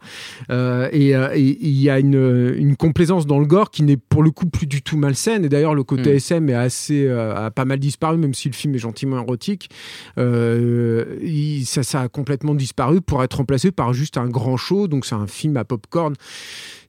Euh, 0.50 0.90
et 0.92 1.14
il 1.36 1.82
y 1.82 1.90
a 1.90 2.00
une, 2.00 2.54
une 2.58 2.76
complaisance 2.76 3.26
dans 3.26 3.40
le 3.40 3.46
gore 3.46 3.72
qui 3.72 3.84
n'est 3.84 3.98
pour 4.18 4.24
le 4.24 4.32
coup 4.32 4.48
plus 4.48 4.66
du 4.66 4.82
tout 4.82 4.98
malsaine. 4.98 5.46
Et 5.46 5.50
d'ailleurs, 5.50 5.76
le 5.76 5.84
côté. 5.84 6.16
SM 6.16 6.50
est 6.50 6.56
assez, 6.56 7.06
euh, 7.06 7.36
a 7.36 7.52
pas 7.52 7.66
mal 7.66 7.78
disparu, 7.78 8.18
même 8.18 8.34
si 8.34 8.48
le 8.50 8.56
film 8.56 8.74
est 8.74 8.80
gentiment 8.80 9.22
érotique. 9.22 9.70
Euh, 10.18 11.18
il- 11.22 11.66
ça, 11.68 11.84
ça 11.84 12.02
a 12.02 12.08
complètement 12.10 12.56
disparu 12.56 13.00
pour 13.00 13.24
être 13.24 13.36
remplacé 13.38 13.72
par 13.72 13.94
juste 13.94 14.18
un 14.18 14.28
grand 14.28 14.58
show. 14.58 14.88
Donc, 14.88 15.06
c'est 15.06 15.14
un 15.14 15.28
film 15.28 15.56
à 15.56 15.66
popcorn 15.66 16.16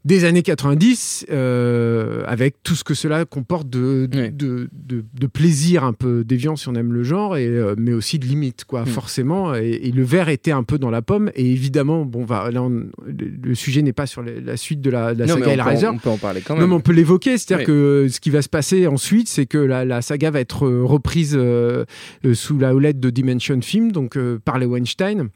des 0.08 0.24
années 0.24 0.42
90, 0.42 1.26
euh, 1.30 2.22
avec 2.26 2.56
tout 2.62 2.74
ce 2.74 2.82
que 2.82 2.94
cela 2.94 3.26
comporte 3.26 3.68
de, 3.68 4.06
de, 4.10 4.30
de, 4.32 5.04
de 5.14 5.26
plaisir 5.26 5.84
un 5.84 5.92
peu 5.92 6.24
déviant 6.24 6.56
si 6.56 6.66
on 6.68 6.74
aime 6.74 6.94
le 6.94 7.02
genre, 7.02 7.36
et, 7.36 7.46
euh, 7.46 7.74
mais 7.76 7.92
aussi 7.92 8.18
de 8.18 8.24
limite, 8.24 8.64
quoi, 8.64 8.82
Mm. 8.82 8.86
forcément. 8.86 9.54
Et, 9.54 9.68
et 9.82 9.92
le 9.92 10.02
verre 10.02 10.30
était 10.30 10.50
un 10.50 10.62
peu 10.62 10.78
dans 10.78 10.88
la 10.90 11.02
pomme. 11.02 11.30
Et 11.34 11.50
évidemment, 11.52 12.06
bon, 12.06 12.24
va, 12.24 12.50
là, 12.50 12.62
on- 12.62 12.86
le, 13.06 13.54
sujet 13.54 13.82
n'est 13.82 13.92
pas 13.92 14.06
sur 14.06 14.22
la, 14.22 14.32
la 14.40 14.56
suite 14.56 14.80
de 14.80 14.88
la, 14.90 15.14
Non, 15.14 15.26
saga 15.26 15.46
on 15.46 15.50
Hellraiser. 15.50 15.86
on 15.88 15.98
peut 15.98 16.08
en 16.10 16.16
parler 16.16 16.40
quand 16.40 16.54
Non, 16.54 16.60
même. 16.62 16.70
mais 16.70 16.76
on 16.76 16.80
peut 16.80 16.92
l'évoquer, 16.92 17.36
c'est-à-dire 17.36 17.66
Oui. 17.68 17.74
que 17.74 18.06
ce 18.10 18.18
qui 18.20 18.30
va 18.30 18.40
se 18.40 18.48
passer 18.48 18.86
ensuite, 18.86 19.28
c'est 19.28 19.44
que 19.46 19.58
la, 19.58 19.84
la 19.84 20.00
saga 20.00 20.30
va 20.30 20.40
être 20.40 20.66
euh, 20.66 20.84
reprise 20.84 21.34
euh, 21.38 21.84
sous 22.32 22.58
la 22.58 22.74
houlette 22.74 22.98
de 22.98 23.10
Dimension 23.10 23.60
Film, 23.60 23.92
donc 23.92 24.16
par 24.44 24.58
les 24.58 24.64
Weinstein. 24.66 25.28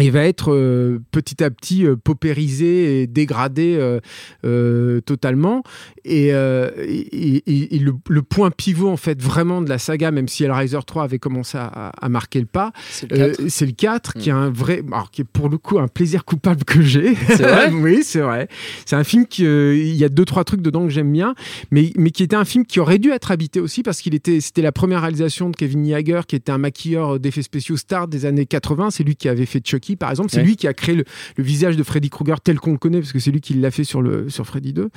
Et 0.00 0.10
va 0.10 0.24
être 0.24 0.52
euh, 0.52 1.00
petit 1.10 1.42
à 1.42 1.50
petit 1.50 1.84
euh, 1.84 1.96
paupérisé 1.96 3.02
et 3.02 3.06
dégradé 3.06 3.76
euh, 3.78 3.98
euh, 4.44 5.00
totalement. 5.00 5.62
Et, 6.04 6.28
et- 6.28 7.42
et- 7.46 7.76
et 7.76 7.78
le, 7.78 7.92
le 8.08 8.22
point 8.22 8.50
pivot, 8.50 8.88
en 8.88 8.96
fait, 8.96 9.20
vraiment 9.20 9.60
de 9.60 9.68
la 9.68 9.78
saga, 9.78 10.10
même 10.10 10.28
si 10.28 10.44
Hellraiser 10.44 10.78
3 10.86 11.02
avait 11.04 11.18
commencé 11.18 11.58
à, 11.58 11.66
à 11.90 12.08
marquer 12.08 12.40
le 12.40 12.46
pas, 12.46 12.72
C'est 12.90 13.10
le 13.10 13.20
euh, 13.20 13.28
4. 13.34 13.48
c'est 13.48 13.66
le 13.66 13.72
4 13.72 14.12
qui 14.14 14.28
Mm. 14.30 14.32
est 14.32 14.36
un 14.36 14.50
vrai, 14.50 14.82
alors 14.92 15.10
qui 15.10 15.22
est 15.22 15.24
pour 15.30 15.48
le 15.48 15.58
coup 15.58 15.78
un 15.78 15.88
plaisir 15.88 16.24
coupable 16.24 16.64
que 16.64 16.80
j'ai. 16.80 17.14
C'est 17.14 17.42
vrai 17.42 17.70
Oui, 17.72 18.00
c'est 18.02 18.20
vrai. 18.20 18.48
C'est 18.86 18.96
un 18.96 19.04
film 19.04 19.26
qui, 19.26 19.42
il 19.44 19.96
y 19.96 20.04
a 20.04 20.08
deux 20.08 20.24
trois 20.24 20.44
trucs 20.44 20.62
dedans 20.62 20.84
que 20.84 20.90
j'aime 20.92 21.12
bien, 21.12 21.34
mais 21.70 21.92
mais 21.96 22.10
qui 22.10 22.22
était 22.22 22.36
un 22.36 22.44
film 22.44 22.64
qui 22.64 22.80
aurait 22.80 22.98
dû 22.98 23.10
être 23.10 23.30
habité 23.30 23.60
aussi 23.60 23.82
parce 23.82 24.00
qu'il 24.00 24.14
était, 24.14 24.40
c'était 24.40 24.62
la 24.62 24.72
première 24.72 25.00
réalisation 25.02 25.50
de 25.50 25.56
Kevin 25.56 25.84
Yeager, 25.86 26.20
qui 26.26 26.36
était 26.36 26.52
un 26.52 26.58
maquilleur 26.58 27.18
d'effets 27.20 27.42
spéciaux 27.42 27.76
star 27.76 28.08
des 28.08 28.24
années 28.26 28.46
80. 28.46 28.90
C'est 28.90 29.04
lui 29.04 29.16
qui 29.16 29.28
avait 29.28 29.46
fait 29.46 29.60
Chucky, 29.66 29.87
par 29.96 30.10
exemple. 30.10 30.30
C'est 30.30 30.38
Ouais. 30.38 30.44
lui 30.44 30.56
qui 30.56 30.66
a 30.68 30.74
créé 30.74 30.94
le, 30.94 31.04
le 31.36 31.44
visage 31.44 31.76
de 31.76 31.82
Freddy 31.82 32.10
Krueger 32.10 32.40
tel 32.42 32.58
qu'on 32.60 32.72
le 32.72 32.78
connaît 32.78 33.00
parce 33.00 33.12
que 33.12 33.18
c'est 33.18 33.30
lui 33.30 33.40
qui 33.40 33.54
l'a 33.54 33.70
fait 33.70 33.84
sur 33.84 34.02
le 34.02 34.28
sur 34.28 34.46
Freddy 34.46 34.72
2, 34.72 34.88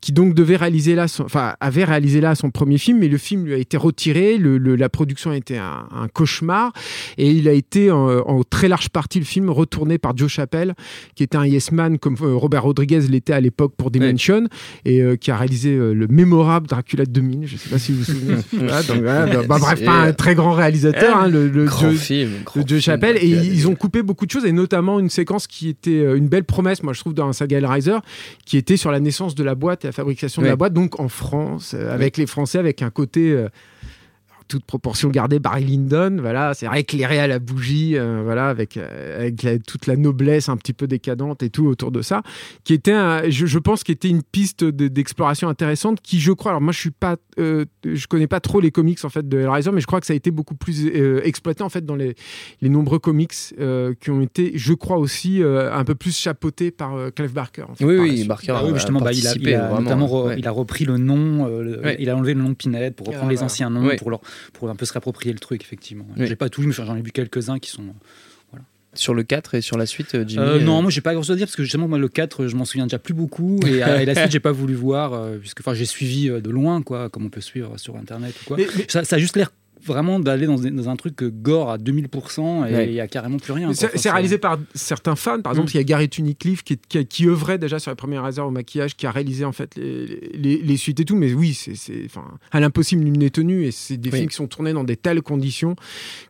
qui 0.00 0.12
donc 0.12 0.34
devait 0.34 0.56
réaliser 0.56 0.94
là, 0.94 1.08
son- 1.08 1.24
enfin 1.24 1.54
avait 1.60 1.84
réalisé 1.84 2.20
là 2.20 2.34
son 2.34 2.50
premier 2.50 2.78
film, 2.78 2.98
mais 2.98 3.08
le 3.08 3.18
film 3.18 3.44
lui 3.44 3.54
a 3.54 3.58
été 3.58 3.76
retiré. 3.76 4.38
Le, 4.38 4.58
le- 4.58 4.76
la 4.76 4.88
production 4.88 5.30
a 5.30 5.36
été 5.36 5.58
un, 5.58 5.86
un 5.94 6.08
cauchemar 6.08 6.72
et 7.18 7.30
il 7.30 7.48
a 7.48 7.52
été 7.52 7.90
en, 7.90 8.08
en 8.20 8.42
très 8.42 8.68
large 8.68 8.88
partie 8.90 9.18
le 9.18 9.24
film 9.24 9.50
retourné 9.50 9.98
par 9.98 10.16
Joe 10.16 10.30
Chappelle, 10.30 10.74
qui 11.14 11.22
était 11.22 11.36
un 11.36 11.46
yes 11.46 11.72
man 11.72 11.98
comme 11.98 12.16
euh, 12.22 12.34
Robert 12.34 12.62
Rodriguez 12.62 13.00
l'était 13.08 13.32
à 13.32 13.40
l'époque 13.40 13.74
pour 13.76 13.90
Dimension 13.90 14.46
et 14.84 15.02
euh, 15.02 15.16
qui 15.16 15.30
a 15.30 15.36
réalisé 15.36 15.70
euh, 15.70 15.92
le 15.92 16.06
mémorable 16.08 16.66
Dracula 16.66 17.04
de 17.04 17.10
2000. 17.10 17.46
Je 17.46 17.54
ne 17.54 17.58
sais 17.58 17.68
pas 17.68 17.78
si 17.78 17.92
vous 17.92 17.98
vous 17.98 18.04
souvenez. 18.04 18.34
Donc, 18.52 19.02
voilà, 19.02 19.26
bah, 19.26 19.42
bah, 19.48 19.56
bref, 19.58 19.84
pas 19.84 19.92
un 20.02 20.12
très 20.12 20.34
grand 20.34 20.52
réalisateur, 20.52 21.16
hein, 21.16 21.28
le, 21.28 21.48
le 21.48 21.64
Grand 21.64 21.90
Joe- 21.90 21.98
film. 21.98 22.30
grand 22.44 22.60
Joe 22.60 22.68
film, 22.68 22.80
Chappelle 22.80 23.16
et 23.20 23.26
ils 23.28 23.68
ont 23.68 23.74
coupé 23.74 24.02
beaucoup 24.02 24.26
de 24.26 24.30
choses 24.30 24.35
et 24.44 24.52
notamment 24.52 24.98
une 24.98 25.10
séquence 25.10 25.46
qui 25.46 25.68
était 25.68 25.90
euh, 25.90 26.16
une 26.16 26.28
belle 26.28 26.44
promesse 26.44 26.82
moi 26.82 26.92
je 26.92 27.00
trouve 27.00 27.14
dans 27.14 27.28
un 27.28 27.32
saga 27.32 27.58
Hellraiser 27.58 27.98
qui 28.44 28.56
était 28.56 28.76
sur 28.76 28.90
la 28.90 29.00
naissance 29.00 29.34
de 29.34 29.44
la 29.44 29.54
boîte 29.54 29.84
et 29.84 29.88
la 29.88 29.92
fabrication 29.92 30.42
de 30.42 30.46
la 30.46 30.56
boîte 30.56 30.72
donc 30.72 31.00
en 31.00 31.08
France 31.08 31.74
euh, 31.74 31.94
avec 31.94 32.16
les 32.16 32.26
Français 32.26 32.58
avec 32.58 32.82
un 32.82 32.90
côté 32.90 33.30
euh, 33.30 33.48
toute 34.48 34.64
proportion 34.64 35.08
gardée, 35.10 35.38
Barry 35.38 35.64
Lyndon, 35.64 36.16
voilà, 36.20 36.54
c'est 36.54 36.66
éclairé 36.76 37.18
à 37.18 37.26
la 37.26 37.38
bougie, 37.38 37.96
euh, 37.96 38.20
voilà, 38.24 38.48
avec, 38.48 38.76
euh, 38.76 39.20
avec 39.20 39.42
la- 39.42 39.58
toute 39.58 39.86
la 39.86 39.96
noblesse 39.96 40.48
un 40.48 40.56
petit 40.56 40.72
peu 40.72 40.86
décadente 40.86 41.42
et 41.42 41.50
tout 41.50 41.66
autour 41.66 41.90
de 41.90 42.02
ça, 42.02 42.22
qui 42.64 42.72
était, 42.74 42.92
un- 42.92 43.28
je, 43.28 43.46
je 43.46 43.58
pense, 43.58 43.82
qui 43.84 43.92
était 43.92 44.08
une 44.08 44.22
piste 44.22 44.64
de- 44.64 44.88
d'exploration 44.88 45.48
intéressante, 45.48 46.00
qui 46.02 46.20
je 46.20 46.32
crois, 46.32 46.52
alors 46.52 46.60
moi 46.60 46.72
je 46.72 46.78
suis 46.80 46.90
pas, 46.90 47.16
euh, 47.38 47.64
je 47.84 48.06
connais 48.06 48.26
pas 48.26 48.40
trop 48.40 48.60
les 48.60 48.70
comics 48.70 49.04
en 49.04 49.08
fait 49.08 49.28
de 49.28 49.38
Hellraiser, 49.38 49.70
mais 49.72 49.80
je 49.80 49.86
crois 49.86 50.00
que 50.00 50.06
ça 50.06 50.12
a 50.12 50.16
été 50.16 50.30
beaucoup 50.30 50.54
plus 50.54 50.86
euh, 50.94 51.20
exploité 51.24 51.62
en 51.62 51.68
fait 51.68 51.84
dans 51.84 51.96
les, 51.96 52.14
les 52.62 52.68
nombreux 52.68 52.98
comics 52.98 53.32
euh, 53.60 53.94
qui 54.00 54.10
ont 54.10 54.20
été, 54.20 54.52
je 54.54 54.72
crois 54.74 54.98
aussi, 54.98 55.42
euh, 55.42 55.72
un 55.72 55.84
peu 55.84 55.94
plus 55.94 56.16
chapeautés 56.16 56.70
par 56.70 56.94
euh, 56.96 57.10
Clive 57.10 57.32
Barker. 57.32 57.62
en 57.68 57.74
fait, 57.74 57.84
Oui, 57.84 57.96
par 57.96 58.04
oui. 58.04 58.24
Barker 58.26 58.46
Bah 58.52 58.60
oui, 58.64 58.70
a 58.70 58.74
justement, 58.74 59.00
bah, 59.00 59.12
il 59.12 59.20
a, 59.26 59.30
participé 59.30 59.50
il 59.50 59.54
a 59.54 59.66
vraiment, 59.68 59.80
notamment 59.82 60.06
re- 60.06 60.26
ouais. 60.28 60.36
il 60.38 60.46
a 60.46 60.50
repris 60.50 60.84
le 60.84 60.96
nom, 60.98 61.46
euh, 61.46 61.62
le- 61.62 61.80
Ouais. 61.80 61.96
il 61.98 62.08
a 62.10 62.16
enlevé 62.16 62.34
le 62.34 62.40
nom 62.42 62.48
de 62.50 62.54
Pinhead 62.54 62.94
pour 62.94 63.06
reprendre 63.08 63.28
Ah, 63.28 63.32
les 63.32 63.42
anciens 63.42 63.70
noms, 63.70 63.86
Ouais. 63.86 63.96
pour, 63.96 64.10
leur, 64.10 64.20
pour 64.52 64.68
un 64.70 64.76
peu 64.76 64.84
se 64.86 64.92
réapproprier 64.92 65.32
le 65.32 65.38
truc, 65.38 65.62
effectivement. 65.62 66.06
Oui. 66.16 66.26
J'ai 66.26 66.36
pas 66.36 66.48
tout 66.48 66.60
lu, 66.62 66.66
mais 66.68 66.72
j'en 66.72 66.96
ai 66.96 67.02
vu 67.02 67.12
quelques-uns 67.12 67.58
qui 67.58 67.70
sont. 67.70 67.94
Sur 68.94 69.12
le 69.12 69.24
4 69.24 69.56
et 69.56 69.60
sur 69.60 69.76
la 69.76 69.84
suite, 69.84 70.14
euh, 70.14 70.24
Jimmy 70.26 70.42
Euh, 70.42 70.54
euh, 70.54 70.58
non, 70.58 70.80
moi 70.80 70.90
j'ai 70.90 71.02
pas 71.02 71.12
grand 71.12 71.22
chose 71.22 71.32
à 71.32 71.36
dire 71.36 71.46
parce 71.46 71.56
que 71.56 71.62
justement, 71.62 71.86
moi 71.86 71.98
le 71.98 72.08
4, 72.08 72.46
je 72.46 72.56
m'en 72.56 72.64
souviens 72.64 72.86
déjà 72.86 72.98
plus 72.98 73.12
beaucoup 73.12 73.60
et, 73.66 73.72
et 73.80 74.06
la 74.06 74.14
suite, 74.14 74.30
j'ai 74.30 74.40
pas 74.40 74.52
voulu 74.52 74.72
voir 74.72 75.12
euh, 75.12 75.36
puisque 75.36 75.60
enfin, 75.60 75.74
j'ai 75.74 75.84
suivi 75.84 76.30
euh, 76.30 76.40
de 76.40 76.48
loin, 76.48 76.80
quoi, 76.80 77.10
comme 77.10 77.26
on 77.26 77.28
peut 77.28 77.42
suivre 77.42 77.78
sur 77.78 77.96
internet 77.96 78.34
ou 78.40 78.44
quoi. 78.46 78.56
Mais- 78.56 78.66
mais- 78.74 78.86
Ça, 78.88 79.04
ça 79.04 79.16
a 79.16 79.18
juste 79.18 79.36
l'air 79.36 79.52
vraiment 79.84 80.18
d'aller 80.20 80.46
dans, 80.46 80.56
dans 80.58 80.88
un 80.88 80.96
truc 80.96 81.22
euh, 81.22 81.30
gore 81.30 81.70
à 81.70 81.78
2000% 81.78 82.66
et 82.66 82.70
il 82.70 82.74
Ouais. 82.76 82.92
y 82.92 83.00
a 83.00 83.06
carrément 83.08 83.38
plus 83.38 83.52
rien. 83.52 83.72
C'est 83.74 84.10
réalisé 84.10 84.38
par 84.38 84.58
certains 84.74 85.16
fans. 85.16 85.40
Par 85.40 85.52
exemple, 85.52 85.68
Mm. 85.68 85.74
il 85.74 85.76
y 85.76 85.80
a 85.80 85.84
Gary 85.84 86.08
Tunicliffe 86.08 86.62
qui, 86.64 86.76
qui, 86.78 87.04
qui 87.06 87.26
œuvrait 87.28 87.58
déjà 87.58 87.78
sur 87.78 87.90
les 87.90 87.96
premiers 87.96 88.18
Razer 88.18 88.44
au 88.46 88.50
maquillage, 88.50 88.96
qui 88.96 89.06
a 89.06 89.10
réalisé 89.10 89.44
en 89.44 89.52
fait 89.52 89.74
les, 89.76 90.30
les, 90.34 90.58
les 90.62 90.76
suites 90.76 91.00
et 91.00 91.04
tout. 91.04 91.16
Mais 91.16 91.32
oui, 91.34 91.54
c'est 91.54 91.74
c'est- 91.76 92.02
enfin 92.06 92.24
à 92.52 92.60
l'impossible 92.60 93.02
nul 93.04 93.18
n'est 93.18 93.30
tenu 93.30 93.64
et 93.64 93.70
c'est 93.70 93.96
des 93.96 94.10
Oui. 94.10 94.16
films 94.18 94.28
qui 94.30 94.36
sont 94.36 94.46
tournés 94.46 94.72
dans 94.72 94.84
des 94.84 94.96
telles 94.96 95.22
conditions 95.22 95.76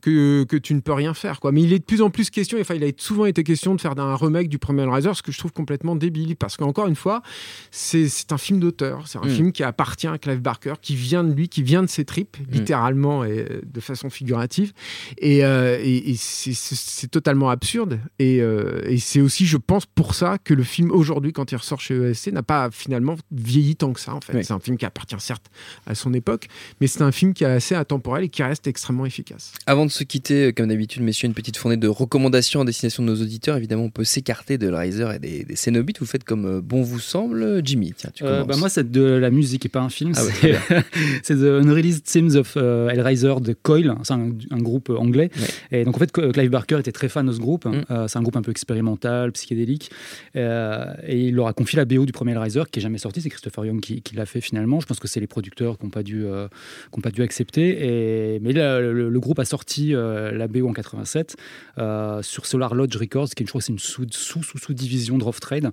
que, 0.00 0.44
que 0.44 0.56
tu 0.56 0.74
ne 0.74 0.80
peux 0.80 0.92
rien 0.92 1.14
faire. 1.14 1.40
Quoi. 1.40 1.52
Mais 1.52 1.62
il 1.62 1.72
est 1.72 1.78
de 1.78 1.84
plus 1.84 2.02
en 2.02 2.10
plus 2.10 2.30
question. 2.30 2.58
Enfin, 2.60 2.74
il 2.74 2.84
a 2.84 2.88
souvent 2.96 3.26
été 3.26 3.42
question 3.44 3.74
de 3.74 3.80
faire 3.80 3.98
un 3.98 4.16
remake 4.16 4.48
du 4.48 4.58
premier 4.58 4.82
Hellraiser, 4.82 5.14
ce 5.14 5.22
que 5.22 5.32
je 5.32 5.38
trouve 5.38 5.52
complètement 5.52 5.96
débile 5.96 6.36
parce 6.36 6.56
qu'encore 6.56 6.86
une 6.86 6.96
fois, 6.96 7.22
c'est 7.70 8.08
c'est 8.08 8.32
un 8.32 8.38
film 8.38 8.60
d'auteur. 8.60 9.06
C'est 9.06 9.18
un 9.18 9.22
Mm. 9.26 9.30
film 9.30 9.52
qui 9.52 9.62
appartient 9.62 10.06
à 10.06 10.18
Clive 10.18 10.40
Barker, 10.40 10.74
qui 10.82 10.94
vient 10.96 11.24
de 11.24 11.32
lui, 11.32 11.48
qui 11.48 11.62
vient 11.62 11.82
de 11.82 11.88
ses 11.88 12.04
tripes, 12.04 12.36
Mm. 12.38 12.52
littéralement 12.52 13.24
et 13.24 13.35
euh, 13.38 13.60
de 13.64 13.80
façon 13.80 14.10
figurative. 14.10 14.72
Et, 15.18 15.44
euh, 15.44 15.78
et- 15.82 16.10
et 16.10 16.16
c'est- 16.16 17.06
totalement 17.10 17.50
absurde. 17.50 17.98
Et, 18.18 18.40
euh, 18.42 18.80
et 18.86 18.98
c'est 18.98 19.20
aussi, 19.20 19.46
je 19.46 19.56
pense, 19.56 19.86
pour 19.86 20.14
ça 20.14 20.38
que 20.42 20.54
le 20.54 20.62
film 20.64 20.90
aujourd'hui, 20.90 21.32
quand 21.32 21.52
il 21.52 21.56
ressort 21.56 21.80
chez 21.80 21.94
ESC, 21.94 22.32
n'a 22.32 22.42
pas 22.42 22.68
finalement 22.72 23.16
vieilli 23.30 23.76
tant 23.76 23.92
que 23.92 24.00
ça. 24.00 24.14
En 24.14 24.20
fait, 24.20 24.34
Oui. 24.34 24.44
c'est 24.44 24.52
un 24.52 24.58
film 24.60 24.76
qui 24.76 24.84
appartient 24.84 25.14
certes 25.18 25.46
à 25.86 25.94
son 25.94 26.12
époque, 26.14 26.48
mais 26.80 26.86
c'est 26.86 27.02
un 27.02 27.12
film 27.12 27.32
qui 27.34 27.44
est 27.44 27.46
assez 27.46 27.74
intemporel 27.74 28.24
et 28.24 28.28
qui 28.28 28.42
reste 28.42 28.66
extrêmement 28.66 29.06
efficace. 29.06 29.52
Avant 29.66 29.86
de 29.86 29.90
se 29.90 30.04
quitter, 30.04 30.52
comme 30.52 30.68
d'habitude, 30.68 31.02
messieurs, 31.02 31.26
une 31.28 31.34
petite 31.34 31.56
fournée 31.56 31.76
de 31.76 31.88
recommandations 31.88 32.60
à 32.60 32.64
destination 32.64 33.02
de 33.02 33.08
nos 33.08 33.20
auditeurs. 33.22 33.56
Évidemment, 33.56 33.84
on 33.84 33.90
peut 33.90 34.04
s'écarter 34.04 34.58
de 34.58 34.68
Riser 34.68 35.06
et 35.14 35.18
des, 35.18 35.44
des 35.44 35.56
Cénobites. 35.56 36.00
Vous 36.00 36.06
faites 36.06 36.24
comme 36.24 36.60
bon 36.60 36.82
vous 36.82 37.00
semble. 37.00 37.60
Jimmy, 37.64 37.92
tiens, 37.96 38.10
tu 38.14 38.24
Euh, 38.24 38.40
commences. 38.42 38.46
bah 38.48 38.56
moi, 38.58 38.68
c'est 38.68 38.90
de 38.90 39.02
la 39.02 39.30
musique 39.30 39.64
et 39.66 39.68
pas 39.68 39.80
un 39.80 39.88
film. 39.90 40.12
Ah 40.16 40.20
c'est 41.22 41.36
The 41.36 41.42
Unreleased 41.62 42.04
Themes 42.04 42.36
of 42.36 42.54
euh, 42.56 42.88
Hellraiser 42.88 43.25
de 43.40 43.52
Coil. 43.52 43.94
C'est 44.02 44.12
un, 44.14 44.30
un 44.50 44.58
groupe 44.58 44.90
anglais. 44.90 45.30
Et 45.72 45.84
donc, 45.84 45.96
en 45.96 45.98
fait, 45.98 46.12
Clive 46.12 46.50
Barker 46.50 46.78
était 46.78 46.92
très 46.92 47.08
fan 47.08 47.26
de 47.26 47.32
ce 47.32 47.38
groupe. 47.40 47.64
Mm. 47.66 47.82
Euh, 47.90 48.08
c'est 48.08 48.18
un 48.18 48.22
groupe 48.22 48.36
un 48.36 48.42
peu 48.42 48.50
expérimental, 48.50 49.32
psychédélique. 49.32 49.90
Euh, 50.36 50.86
et 51.06 51.20
il 51.28 51.34
leur 51.34 51.48
a 51.48 51.52
confié 51.52 51.76
la 51.76 51.84
BO 51.84 52.06
du 52.06 52.12
premier 52.12 52.32
Hellraiser, 52.32 52.62
qui 52.70 52.78
est 52.78 52.82
jamais 52.82 52.98
sorti. 52.98 53.20
C'est 53.20 53.28
Christopher 53.30 53.64
Young 53.66 53.80
qui, 53.80 54.02
qui 54.02 54.14
l'a 54.14 54.26
fait 54.26 54.40
finalement. 54.40 54.80
Je 54.80 54.86
pense 54.86 55.00
que 55.00 55.08
c'est 55.08 55.20
les 55.20 55.26
producteurs 55.26 55.78
qui 55.78 55.84
n'ont 55.84 55.90
pas, 55.90 56.02
dû, 56.02 56.24
euh, 56.24 56.48
qui 56.92 56.98
ont 56.98 57.02
pas 57.02 57.10
dû 57.10 57.22
accepter. 57.22 58.34
Et, 58.34 58.40
mais 58.40 58.52
là, 58.52 58.80
le, 58.80 59.08
le 59.10 59.20
groupe 59.20 59.38
a 59.38 59.44
sorti 59.44 59.92
la 59.92 60.48
BO 60.48 60.68
en 60.68 60.72
87 60.72 61.36
euh, 61.78 62.22
sur 62.22 62.46
Solar 62.46 62.74
Lodge 62.74 62.96
Records, 62.96 63.30
qui 63.30 63.42
est, 63.42 63.46
je 63.46 63.50
crois, 63.50 63.60
c'est 63.60 63.72
une 63.72 63.78
sous, 63.78 64.06
sous, 64.10 64.42
sous, 64.42 64.74
de 64.74 65.24
Rough 65.24 65.40
Trade. 65.40 65.70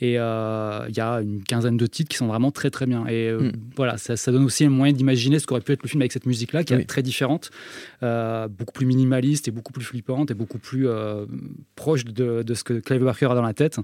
Et 0.00 0.12
il 0.12 0.14
y 0.14 0.18
a 1.00 1.20
une 1.22 1.42
quinzaine 1.44 1.76
de 1.76 1.86
titres 1.86 2.10
qui 2.10 2.16
sont 2.16 2.26
vraiment 2.26 2.50
très 2.50 2.70
très 2.70 2.86
bien. 2.86 3.06
Et 3.06 3.36
Mm. 3.36 3.52
voilà, 3.76 3.96
ça, 3.98 4.16
ça 4.16 4.32
donne 4.32 4.44
aussi 4.44 4.64
un 4.64 4.70
moyen 4.70 4.92
d'imaginer 4.92 5.38
ce 5.38 5.46
qu'aurait 5.46 5.60
pu 5.60 5.72
être 5.72 5.82
le 5.82 5.88
film 5.88 6.02
avec 6.02 6.12
cette 6.12 6.26
musique-là, 6.26 6.64
qui 6.64 6.74
Oui. 6.74 6.80
est 6.82 6.84
très 6.84 6.95
différente, 7.02 7.50
euh, 8.02 8.48
beaucoup 8.48 8.72
plus 8.72 8.86
minimaliste 8.86 9.48
et 9.48 9.50
beaucoup 9.50 9.72
plus 9.72 9.84
flippante 9.84 10.30
et 10.30 10.34
beaucoup 10.34 10.58
plus 10.58 10.88
euh, 10.88 11.26
proche 11.74 12.04
de, 12.04 12.42
de 12.42 12.54
ce 12.54 12.64
que 12.64 12.74
Clive 12.80 13.04
Barker 13.04 13.26
a 13.26 13.34
dans 13.34 13.42
la 13.42 13.54
tête. 13.54 13.78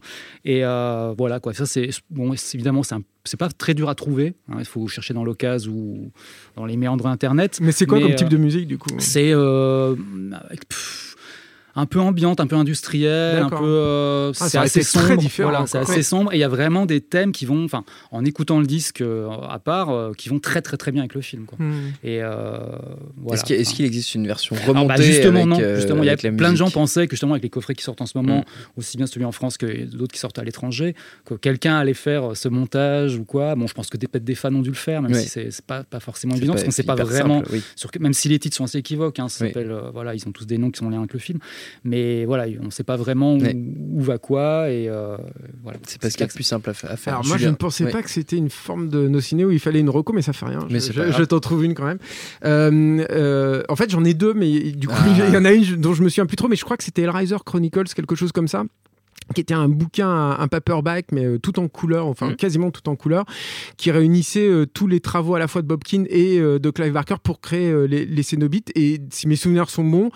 Et 0.44 0.64
euh, 0.64 1.14
voilà, 1.16 1.40
quoi. 1.40 1.54
Ça, 1.54 1.66
c'est 1.66 1.90
bon, 2.10 2.34
évidemment, 2.54 2.82
c'est 3.24 3.36
pas 3.36 3.48
très 3.48 3.74
dur 3.74 3.88
à 3.88 3.94
trouver. 3.94 4.34
hein. 4.48 4.56
il 4.58 4.64
faut 4.64 4.86
chercher 4.88 5.14
dans 5.14 5.24
l'occasion 5.24 5.72
ou 5.72 6.10
dans 6.56 6.66
les 6.66 6.76
méandres 6.76 7.06
Internet. 7.06 7.58
Mais 7.60 7.72
c'est 7.72 7.86
quoi 7.86 7.98
Mais, 7.98 8.04
comme 8.04 8.14
type 8.14 8.26
euh, 8.26 8.30
de 8.30 8.36
musique 8.36 8.66
du 8.66 8.78
coup? 8.78 8.90
C'est 8.98 9.32
euh, 9.32 9.94
un 11.74 11.86
peu 11.86 12.00
ambiante, 12.00 12.40
un 12.40 12.46
peu 12.46 12.56
industrielle, 12.56 13.38
un 13.42 13.48
peu. 13.48 13.56
euh, 13.62 14.32
Ah, 14.40 14.48
c'est 14.48 14.58
assez 14.58 14.80
été 14.80 14.88
très 14.88 15.08
sombre. 15.08 15.16
différent 15.20 15.50
Voilà, 15.50 15.66
c'est 15.66 15.78
assez 15.78 16.02
sombre. 16.02 16.32
Et 16.32 16.36
il 16.36 16.40
y 16.40 16.44
a 16.44 16.48
vraiment 16.48 16.86
des 16.86 17.00
thèmes 17.00 17.32
qui 17.32 17.46
vont, 17.46 17.64
enfin, 17.64 17.84
en 18.10 18.24
écoutant 18.24 18.58
le 18.60 18.66
disque 18.66 19.00
euh, 19.00 19.28
à 19.48 19.58
part, 19.58 19.90
euh, 19.90 20.12
qui 20.12 20.28
vont 20.28 20.38
très 20.38 20.60
très 20.62 20.76
très 20.76 20.92
bien 20.92 21.02
avec 21.02 21.14
le 21.14 21.20
film. 21.20 21.44
Quoi. 21.46 21.58
Hmm. 21.60 21.72
Et 22.04 22.22
euh, 22.22 22.56
voilà. 23.16 23.40
Est-ce 23.48 23.74
qu'il 23.74 23.84
existe 23.84 24.14
une 24.14 24.26
version 24.26 24.56
alors, 24.56 24.68
remontée 24.68 24.88
bah, 24.88 25.02
justement, 25.02 25.40
avec, 25.42 25.46
non. 25.46 25.74
justement, 25.76 26.02
il 26.02 26.06
y 26.06 26.10
a 26.10 26.16
plein 26.16 26.52
de 26.52 26.56
gens 26.56 26.70
pensaient 26.70 27.06
que 27.06 27.12
justement 27.12 27.32
avec 27.32 27.42
les 27.42 27.50
coffrets 27.50 27.74
qui 27.74 27.82
sortent 27.84 28.00
en 28.00 28.06
ce 28.06 28.16
moment, 28.18 28.40
Mm. 28.40 28.44
aussi 28.78 28.96
bien 28.96 29.06
celui 29.06 29.24
en 29.24 29.32
France 29.32 29.56
que 29.56 29.84
d'autres 29.84 30.12
qui 30.12 30.18
sortent 30.20 30.38
à 30.38 30.44
l'étranger, 30.44 30.94
que 31.24 31.34
quelqu'un 31.34 31.76
allait 31.76 31.94
faire 31.94 32.36
ce 32.36 32.48
montage 32.48 33.16
ou 33.16 33.24
quoi. 33.24 33.54
Bon, 33.54 33.66
je 33.66 33.74
pense 33.74 33.88
que 33.88 33.96
des 33.96 34.08
peut-être 34.08 34.24
des 34.24 34.34
fans 34.34 34.54
ont 34.54 34.62
dû 34.62 34.70
le 34.70 34.74
faire, 34.76 35.00
même 35.02 35.14
si 35.14 35.28
c'est 35.28 35.48
pas, 35.66 35.84
pas 35.84 36.00
forcément 36.00 36.34
évident, 36.34 36.52
parce 36.52 36.62
qu'on 36.64 36.68
ne 36.68 36.72
sait 36.72 36.82
pas 36.82 36.94
vraiment 36.94 37.38
simple, 37.38 37.48
oui. 37.52 37.62
sur 37.76 37.90
que- 37.90 37.98
même 37.98 38.12
si 38.12 38.28
les 38.28 38.38
titres 38.38 38.56
sont 38.56 38.64
assez 38.64 38.78
équivoques, 38.78 39.18
hein, 39.18 39.28
ça 39.28 39.44
Oui. 39.44 39.50
s'appelle, 39.50 39.70
euh, 39.70 39.90
voilà, 39.92 40.14
ils 40.14 40.26
ont 40.26 40.32
tous 40.32 40.46
des 40.46 40.58
noms 40.58 40.70
qui 40.70 40.78
sont 40.78 40.88
lien 40.90 40.98
avec 40.98 41.12
le 41.12 41.18
film, 41.18 41.38
mais 41.84 42.24
voilà, 42.24 42.46
on 42.60 42.66
ne 42.66 42.70
sait 42.70 42.84
pas 42.84 42.96
vraiment 42.96 43.34
où, 43.34 43.40
Ouais. 43.40 43.54
où 43.54 44.00
va 44.00 44.18
quoi 44.18 44.70
et 44.70 44.88
euh, 44.88 45.16
voilà. 45.62 45.78
C'est 45.86 46.00
pas 46.00 46.10
ce 46.10 46.16
qu'il 46.16 46.26
y 46.26 46.28
a 46.28 46.32
plus 46.32 46.42
simple 46.44 46.70
à 46.70 46.74
fa- 46.74 46.88
à 46.88 46.96
faire. 46.96 47.14
Alors 47.14 47.26
moi, 47.26 47.36
je 47.38 47.48
ne 47.48 47.54
pensais 47.54 47.84
Ouais. 47.84 47.90
pas 47.90 48.02
que 48.02 48.10
c'était 48.10 48.36
une 48.36 48.50
forme 48.50 48.88
de 48.88 49.08
nos 49.08 49.20
ciné 49.20 49.44
où 49.44 49.50
il 49.50 49.58
fallait 49.60 49.80
une 49.80 49.90
reco, 49.90 50.12
mais 50.12 50.22
ça 50.22 50.32
fait 50.32 50.46
rien. 50.46 50.60
Mais 50.70 50.80
je 50.80 51.22
t'en 51.24 51.40
trouve 51.40 51.64
une 51.64 51.74
quand 51.74 51.86
même. 51.86 51.98
Euh, 52.44 53.04
euh, 53.10 53.62
en 53.68 53.76
fait, 53.76 53.90
j'en 53.90 54.04
ai 54.04 54.14
deux, 54.14 54.34
mais 54.34 54.72
du 54.72 54.88
coup, 54.88 54.94
Ah. 54.96 55.06
il 55.28 55.34
y 55.34 55.36
en 55.36 55.44
a 55.44 55.52
une 55.52 55.76
dont 55.76 55.94
je 55.94 56.02
me 56.02 56.08
souviens 56.08 56.26
plus 56.26 56.36
trop, 56.36 56.48
mais 56.48 56.56
je 56.56 56.64
crois 56.64 56.76
que 56.76 56.84
c'était 56.84 57.02
Hellraiser 57.02 57.36
Chronicles, 57.44 57.84
quelque 57.94 58.14
chose 58.14 58.32
comme 58.32 58.48
ça 58.48 58.64
qui 59.34 59.40
était 59.40 59.54
un 59.54 59.68
bouquin, 59.68 60.30
un 60.38 60.48
paperback, 60.48 61.06
mais 61.12 61.24
euh, 61.24 61.38
tout 61.38 61.58
en 61.58 61.68
couleur, 61.68 62.06
enfin 62.06 62.30
Mhm. 62.30 62.36
quasiment 62.36 62.70
tout 62.70 62.88
en 62.88 62.96
couleur, 62.96 63.24
qui 63.76 63.90
réunissait 63.90 64.46
euh, 64.48 64.66
tous 64.66 64.86
les 64.86 65.00
travaux 65.00 65.34
à 65.34 65.38
la 65.38 65.48
fois 65.48 65.62
de 65.62 65.66
Bob 65.66 65.82
Keane 65.84 66.06
et 66.10 66.38
euh, 66.38 66.58
de 66.58 66.70
Clive 66.70 66.92
Barker 66.92 67.16
pour 67.22 67.40
créer 67.40 67.70
euh, 67.70 67.84
les, 67.86 68.04
les 68.04 68.22
Cénobites. 68.22 68.70
Et 68.74 69.00
si 69.10 69.28
mes 69.28 69.36
souvenirs 69.36 69.70
sont 69.70 69.84
bons, 69.84 70.10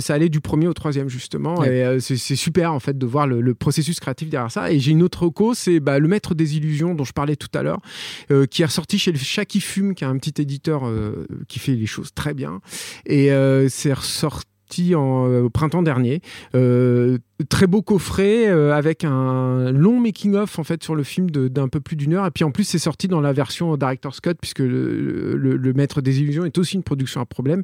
ça 0.00 0.14
allait 0.14 0.28
du 0.28 0.40
premier 0.40 0.66
au 0.68 0.74
troisième 0.74 1.08
justement. 1.08 1.58
Ouais. 1.60 1.96
Et 1.96 2.00
c'est 2.00 2.36
super 2.36 2.72
en 2.72 2.80
fait 2.80 2.96
de 2.98 3.06
voir 3.06 3.26
le, 3.26 3.40
le 3.40 3.54
processus 3.54 4.00
créatif 4.00 4.28
derrière 4.28 4.50
ça. 4.50 4.70
Et 4.72 4.78
j'ai 4.78 4.92
une 4.92 5.02
autre 5.02 5.24
reco, 5.24 5.54
c'est 5.54 5.80
bah, 5.80 5.98
le 5.98 6.08
Maître 6.08 6.34
des 6.34 6.56
Illusions 6.56 6.94
dont 6.94 7.04
je 7.04 7.12
parlais 7.12 7.36
tout 7.36 7.48
à 7.54 7.62
l'heure, 7.62 7.80
qui 8.50 8.62
est 8.62 8.64
ressorti 8.66 8.98
chez 8.98 9.12
le 9.12 9.18
Chaki 9.18 9.60
Fume, 9.60 9.94
qui 9.94 10.04
est 10.04 10.06
un 10.06 10.16
petit 10.18 10.40
éditeur 10.40 10.82
qui 11.48 11.58
fait 11.58 11.74
les 11.74 11.86
choses 11.86 12.10
très 12.14 12.34
bien. 12.34 12.60
Et 13.06 13.30
c'est 13.68 13.92
ressorti 13.92 14.46
en, 14.94 15.28
euh, 15.28 15.42
au 15.42 15.50
printemps 15.50 15.82
dernier. 15.82 16.20
Euh, 16.54 17.18
très 17.48 17.66
beau 17.66 17.80
coffret 17.80 18.48
euh, 18.48 18.72
avec 18.74 19.02
un 19.04 19.72
long 19.72 19.98
making 19.98 20.34
of 20.34 20.58
en 20.58 20.64
fait 20.64 20.82
sur 20.84 20.94
le 20.94 21.02
film 21.02 21.30
d'un 21.30 21.68
peu 21.68 21.80
plus 21.80 21.96
d'une 21.96 22.14
heure. 22.14 22.26
Et 22.26 22.30
puis 22.30 22.44
en 22.44 22.50
plus 22.50 22.64
c'est 22.64 22.78
sorti 22.78 23.08
dans 23.08 23.20
la 23.20 23.32
version 23.32 23.76
director's 23.76 24.20
cut 24.20 24.34
puisque 24.40 24.58
le, 24.60 25.36
le- 25.36 25.56
le 25.56 25.72
maître 25.72 26.00
des 26.02 26.20
illusions 26.20 26.44
est 26.44 26.58
aussi 26.58 26.76
une 26.76 26.82
production 26.82 27.20
à 27.20 27.24
problème 27.26 27.62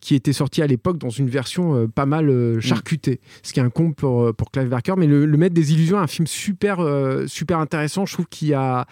qui 0.00 0.14
était 0.14 0.32
sortie 0.34 0.62
à 0.62 0.66
l'époque 0.66 0.98
dans 0.98 1.10
une 1.10 1.28
version 1.30 1.88
pas 1.88 2.06
mal 2.06 2.28
euh, 2.28 2.60
charcutée. 2.60 3.20
Ce 3.42 3.52
qui 3.52 3.60
est 3.60 3.62
un 3.62 3.70
comble 3.70 3.94
pour, 3.94 4.34
pour 4.34 4.50
Clive 4.50 4.68
Barker. 4.68 4.94
Mais 4.98 5.06
le, 5.06 5.24
le 5.26 5.36
maître 5.38 5.54
des 5.54 5.72
illusions 5.72 5.98
est 5.98 6.02
un 6.02 6.06
film 6.06 6.26
super 6.26 6.78
super 7.26 7.58
intéressant. 7.58 8.04
Je 8.06 8.12
trouve 8.12 8.26
qu'il 8.26 8.52
a 8.54 8.86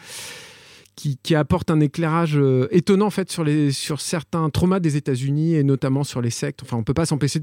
qui, 0.94 1.35
apporte 1.35 1.70
un 1.70 1.81
éclairage 1.81 2.37
euh, 2.37 2.68
étonnant 2.70 3.07
en 3.07 3.11
fait 3.11 3.31
sur, 3.31 3.44
les, 3.44 3.72
sur 3.72 4.00
certains 4.00 4.48
traumas 4.50 4.81
des 4.81 4.96
États-Unis 4.96 5.55
et 5.55 5.64
notamment 5.64 6.05
sur 6.05 6.20
les 6.20 6.31
sectes. 6.31 6.62
Enfin, 6.62 6.76
on 6.76 6.85
peut 6.85 6.94
pas 6.94 7.07
s'empêcher 7.07 7.40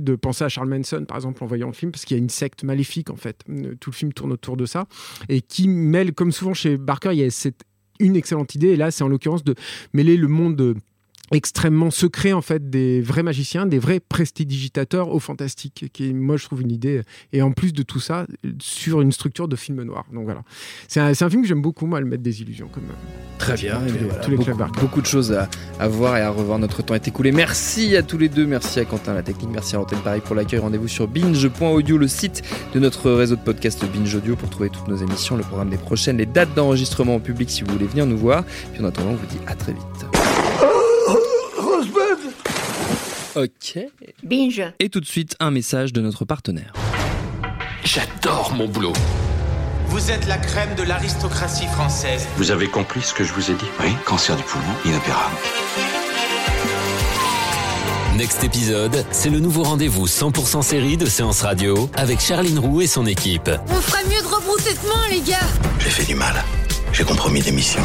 de 0.00 0.14
penser 0.14 0.44
à 0.44 0.48
Charles 0.48 0.68
Manson 0.68 1.04
par 1.06 1.16
exemple 1.16 1.42
en 1.42 1.46
voyant 1.46 1.66
le 1.66 1.72
film 1.72 1.90
parce 1.90 2.04
qu'il 2.04 2.16
y 2.16 2.20
a 2.20 2.22
une 2.22 2.30
secte 2.30 2.62
maléfique 2.62 3.10
en 3.10 3.16
fait. 3.16 3.40
Euh, 3.50 3.74
Tout 3.80 3.90
le 3.90 3.94
film 3.94 4.12
tourne 4.12 4.32
autour 4.32 4.56
de 4.56 4.66
ça 4.66 4.86
et 5.28 5.40
qui 5.40 5.68
mêle, 5.68 6.12
comme 6.14 6.32
souvent 6.32 6.54
chez 6.54 6.76
Barker, 6.76 7.10
il 7.12 7.18
y 7.18 7.24
a 7.24 7.30
cette 7.30 7.62
une 8.00 8.16
excellente 8.16 8.54
idée 8.54 8.68
et 8.68 8.76
là 8.76 8.90
c'est 8.90 9.04
en 9.04 9.08
l'occurrence 9.08 9.44
de 9.44 9.54
mêler 9.92 10.16
le 10.16 10.28
monde 10.28 10.60
euh, 10.60 10.74
extrêmement 11.34 11.90
secret 11.90 12.32
en 12.32 12.40
fait 12.42 12.70
des 12.70 13.00
vrais 13.02 13.22
magiciens, 13.22 13.66
des 13.66 13.78
vrais 13.78 14.00
prestidigitateurs 14.00 15.08
au 15.10 15.18
fantastique, 15.20 15.86
qui 15.92 16.14
moi 16.14 16.36
je 16.36 16.44
trouve 16.44 16.62
une 16.62 16.70
idée 16.72 17.02
et 17.32 17.42
en 17.42 17.52
plus 17.52 17.72
de 17.72 17.82
tout 17.82 18.00
ça 18.00 18.26
sur 18.60 19.00
une 19.00 19.12
structure 19.12 19.48
de 19.48 19.56
film 19.56 19.82
noir. 19.82 20.04
Donc 20.12 20.24
voilà, 20.24 20.42
c'est 20.88 21.00
un, 21.00 21.08
un 21.08 21.30
film 21.30 21.42
que 21.42 21.48
j'aime 21.48 21.62
beaucoup 21.62 21.86
moi, 21.86 22.00
le 22.00 22.06
maître 22.06 22.22
des 22.22 22.40
illusions 22.42 22.68
comme 22.68 22.84
Très 23.38 23.54
bien. 23.56 23.78
tous 23.86 23.92
les- 23.94 23.98
voilà, 24.04 24.14
tous 24.24 24.30
les 24.30 24.36
beaucoup, 24.80 25.00
de 25.00 25.06
choses 25.06 25.32
à, 25.32 25.48
à 25.80 25.88
voir 25.88 26.16
et 26.16 26.20
à 26.22 26.30
revoir. 26.30 26.58
Notre 26.58 26.82
temps 26.82 26.94
est 26.94 27.08
écoulé. 27.08 27.32
Merci 27.32 27.96
à 27.96 28.02
tous 28.02 28.16
les 28.16 28.28
deux. 28.28 28.46
Merci 28.46 28.78
à 28.80 28.84
Quentin, 28.84 29.12
la 29.12 29.22
technique. 29.22 29.50
Merci 29.52 29.74
à 29.74 29.78
l'antenne 29.78 29.98
Paris 30.00 30.20
pour 30.24 30.34
l'accueil. 30.34 30.60
Rendez-vous 30.60 30.88
sur 30.88 31.08
binge.audio, 31.08 31.98
le 31.98 32.08
site 32.08 32.42
de 32.74 32.78
notre 32.80 33.10
réseau 33.10 33.36
de 33.36 33.40
podcast 33.42 33.84
Binge 33.92 34.14
Audio 34.14 34.36
pour 34.36 34.48
trouver 34.50 34.70
toutes 34.70 34.88
nos 34.88 34.96
émissions, 34.96 35.36
le 35.36 35.42
programme 35.42 35.70
des 35.70 35.76
prochaines, 35.78 36.16
les 36.18 36.26
dates 36.26 36.54
d'enregistrement 36.54 37.16
en 37.16 37.20
public 37.20 37.50
si 37.50 37.62
vous 37.64 37.72
voulez 37.72 37.86
venir 37.86 38.06
nous 38.06 38.16
voir. 38.18 38.44
Puis 38.72 38.82
en 38.82 38.86
attendant, 38.86 39.10
on 39.10 39.14
vous 39.16 39.26
dit 39.26 39.38
à 39.46 39.54
très 39.54 39.72
vite. 39.72 40.43
Ok. 43.36 43.78
Binge. 44.22 44.62
Et 44.78 44.88
tout 44.88 45.00
de 45.00 45.06
suite, 45.06 45.34
un 45.40 45.50
message 45.50 45.92
de 45.92 46.00
notre 46.00 46.24
partenaire. 46.24 46.72
J'adore 47.84 48.52
mon 48.54 48.68
boulot. 48.68 48.92
Vous 49.88 50.10
êtes 50.10 50.26
la 50.26 50.38
crème 50.38 50.74
de 50.76 50.82
l'aristocratie 50.82 51.66
française. 51.66 52.26
Vous 52.36 52.50
avez 52.50 52.68
compris 52.68 53.02
ce 53.02 53.12
que 53.14 53.24
je 53.24 53.32
vous 53.32 53.50
ai 53.50 53.54
dit? 53.54 53.66
Oui, 53.80 53.90
cancer 54.04 54.36
du 54.36 54.42
poumon, 54.42 54.64
inopérable. 54.84 55.36
Next 58.16 58.44
épisode, 58.44 59.04
c'est 59.10 59.30
le 59.30 59.40
nouveau 59.40 59.64
rendez-vous 59.64 60.06
100% 60.06 60.62
série 60.62 60.96
de 60.96 61.06
Séance 61.06 61.42
Radio 61.42 61.90
avec 61.94 62.20
Charline 62.20 62.60
Roux 62.60 62.80
et 62.80 62.86
son 62.86 63.06
équipe. 63.06 63.50
On 63.68 63.74
ferait 63.74 64.04
mieux 64.04 64.22
de 64.22 64.26
rebrousser 64.26 64.72
de 64.74 64.88
main, 64.88 65.08
les 65.10 65.20
gars 65.20 65.38
J'ai 65.80 65.90
fait 65.90 66.04
du 66.06 66.14
mal. 66.14 66.44
J'ai 66.92 67.02
compromis 67.02 67.40
des 67.40 67.50
missions. 67.50 67.82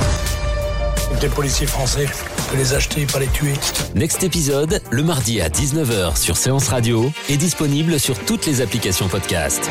Des 1.20 1.30
policiers 1.30 1.66
français, 1.66 2.08
de 2.52 2.58
les 2.58 2.74
acheter, 2.74 3.06
pas 3.06 3.20
les 3.20 3.28
tuer. 3.28 3.54
Next 3.96 4.24
épisode, 4.24 4.82
le 4.92 5.04
mardi 5.04 5.42
à 5.42 5.50
19h 5.50 6.18
sur 6.18 6.38
Séance 6.38 6.68
Radio, 6.68 7.12
est 7.30 7.38
disponible 7.38 8.00
sur 8.00 8.18
toutes 8.26 8.46
les 8.46 8.62
applications 8.62 9.08
podcast. 9.08 9.70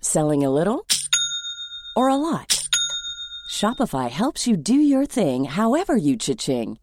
Selling 0.00 0.44
a 0.44 0.50
little 0.50 0.84
or 1.96 2.08
a 2.08 2.16
lot? 2.16 2.68
Shopify 3.50 4.10
helps 4.10 4.46
you 4.46 4.56
do 4.56 4.74
your 4.74 5.06
thing 5.06 5.44
however 5.44 5.96
you 5.96 6.16
cha-ching. 6.16 6.78